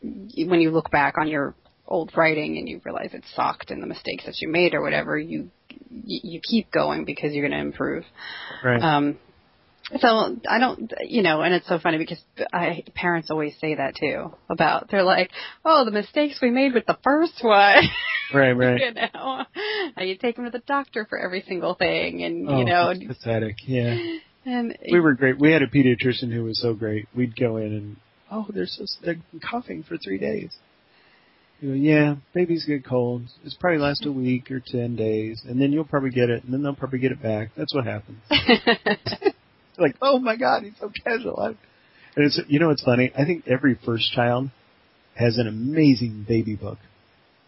[0.03, 1.55] when you look back on your
[1.87, 5.19] old writing and you realize it sucked and the mistakes that you made or whatever
[5.19, 5.51] you
[5.91, 8.05] you, you keep going because you're going to improve
[8.63, 8.83] Right.
[8.83, 9.19] um
[10.01, 12.21] so I don't, you know, and it's so funny because
[12.53, 15.31] I parents always say that too about they're like,
[15.65, 17.85] oh, the mistakes we made with the first one,
[18.35, 18.81] right, right.
[18.85, 19.45] you know,
[19.97, 22.93] how you take them to the doctor for every single thing, and Oh, you know,
[22.93, 23.57] that's pathetic.
[23.67, 23.97] Yeah.
[24.45, 25.39] and We were great.
[25.39, 27.09] We had a pediatrician who was so great.
[27.17, 27.97] We'd go in and,
[28.31, 29.17] oh, they're so, they're
[29.51, 30.51] coughing for three days.
[31.61, 33.35] You go, yeah, babies get colds.
[33.45, 36.53] It's probably last a week or ten days, and then you'll probably get it, and
[36.53, 37.51] then they'll probably get it back.
[37.57, 38.19] That's what happens.
[39.83, 41.39] like, oh my god, he's so casual.
[41.41, 41.47] I,
[42.17, 43.13] and it's you know what's funny?
[43.17, 44.51] I think every first child
[45.15, 46.79] has an amazing baby book.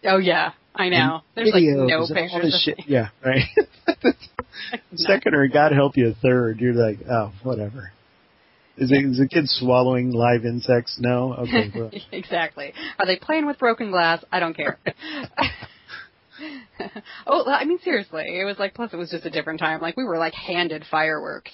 [0.05, 1.21] oh yeah, I know.
[1.35, 2.41] And There's like no and all pictures.
[2.41, 2.77] this of shit.
[2.79, 2.85] me.
[2.87, 3.43] Yeah, right.
[4.95, 7.91] Second or God help you, third, you're like, oh, whatever.
[8.77, 10.97] Is, it, is the kid swallowing live insects?
[10.99, 11.33] No.
[11.33, 11.71] Okay.
[11.75, 12.73] Well, exactly.
[12.97, 14.23] Are they playing with broken glass?
[14.31, 14.79] I don't care.
[17.27, 18.73] oh, I mean seriously, it was like.
[18.73, 19.81] Plus, it was just a different time.
[19.81, 21.51] Like we were like handed fireworks.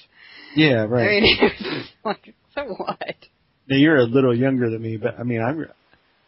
[0.58, 1.08] Yeah, right.
[1.08, 3.16] I mean, like so what?
[3.70, 5.66] Now you're a little younger than me, but I mean, I'm.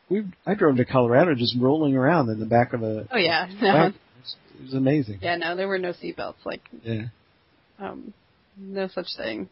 [0.10, 3.08] We I drove to Colorado just rolling around in the back of a.
[3.12, 3.70] Oh yeah, no.
[3.70, 3.94] It was-
[4.60, 5.20] it was amazing.
[5.22, 6.36] yeah, no, there were no seatbelts.
[6.44, 7.04] Like, Yeah.
[7.80, 8.14] um,
[8.58, 9.48] no such thing.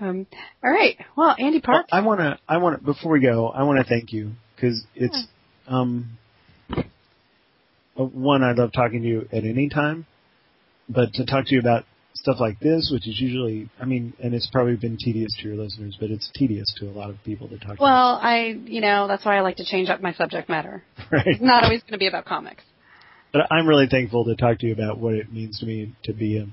[0.00, 0.26] Um,
[0.62, 0.96] all right.
[1.16, 1.86] Well, Andy Well, Park.
[1.92, 2.38] I want to.
[2.48, 2.84] I want to.
[2.84, 5.18] Before we go, I want to thank you because it's
[5.68, 6.16] um.
[6.74, 6.82] uh,
[8.04, 10.06] One, I love talking to you at any time,
[10.88, 11.84] but to talk to you about
[12.24, 15.62] stuff like this, which is usually, I mean, and it's probably been tedious to your
[15.62, 19.06] listeners, but it's tedious to a lot of people to talk well, I, you know,
[19.06, 20.82] that's why I like to change up my subject matter.
[21.12, 21.26] Right.
[21.26, 22.64] It's not always going to be about comics.
[23.30, 26.14] But I'm really thankful to talk to you about what it means to me to
[26.14, 26.46] be a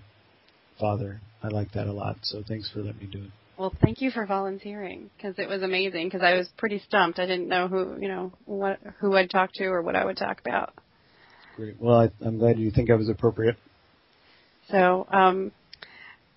[0.77, 1.21] father.
[1.41, 2.17] I like that a lot.
[2.23, 3.31] So thanks for letting me do it.
[3.57, 6.07] Well, thank you for volunteering because it was amazing.
[6.07, 7.17] Because I was pretty stumped.
[7.17, 10.17] I didn't know who, you know, what who I'd talk to or what I would
[10.17, 10.73] talk about.
[11.55, 11.79] Great.
[11.79, 13.55] Well, I, I'm glad you think I was appropriate.
[14.69, 15.51] So, um,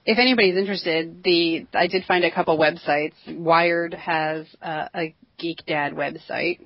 [0.07, 3.15] if anybody's interested, the I did find a couple websites.
[3.29, 6.61] Wired has uh, a Geek Dad website.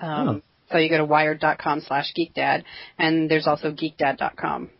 [0.00, 0.42] Um, Oh.
[0.70, 2.64] So you go to wired.com slash geekdad,
[2.98, 4.70] and there's also geekdad.com.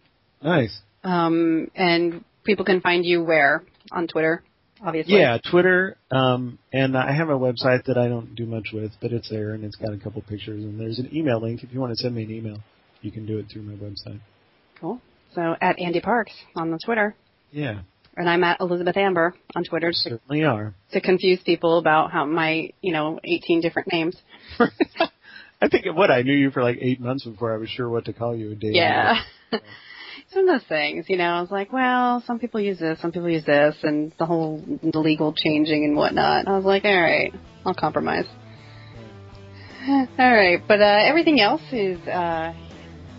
[0.43, 0.81] Nice.
[1.05, 4.43] Um, and people can find you where on Twitter,
[4.83, 5.19] obviously.
[5.19, 9.13] Yeah, Twitter, um, and I have a website that I don't do much with, but
[9.13, 11.63] it's there and it's got a couple pictures and there's an email link.
[11.63, 12.57] If you want to send me an email,
[13.03, 14.21] you can do it through my website.
[14.81, 14.99] Cool.
[15.35, 17.15] So at Andy Parks on the Twitter,
[17.51, 17.81] Yeah,
[18.17, 20.75] and I'm at Elizabeth Amber on Twitter to, certainly are.
[20.93, 24.17] to confuse people about how my you know 18 different names.
[25.61, 28.07] I think what I knew you for like eight months before I was sure what
[28.07, 28.71] to call you a day.
[28.73, 29.21] Yeah.
[29.53, 29.63] it's
[30.35, 31.25] one of those things, you know.
[31.25, 34.61] I was like, well, some people use this, some people use this, and the whole
[34.83, 36.49] legal changing and whatnot.
[36.49, 37.33] I was like, all right,
[37.65, 38.27] I'll compromise.
[39.89, 42.53] all right, but uh, everything else is uh,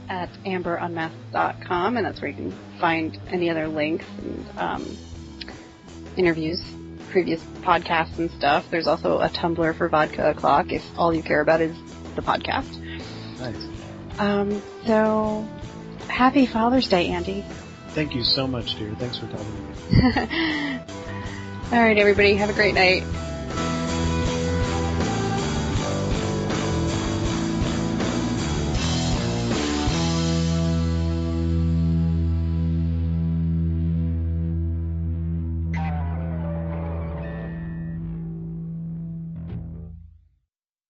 [0.10, 4.97] at amberunmasked.com, and that's where you can find any other links and um,
[6.18, 6.62] interviews,
[7.10, 8.66] previous podcasts and stuff.
[8.70, 11.76] There's also a Tumblr for Vodka O'Clock if all you care about is
[12.16, 12.80] the podcast.
[13.39, 14.20] Nice.
[14.20, 15.47] Um, so,
[16.08, 17.43] happy Father's Day, Andy.
[17.89, 18.95] Thank you so much, dear.
[18.95, 20.80] Thanks for talking to me.
[21.72, 23.04] All right, everybody, have a great night.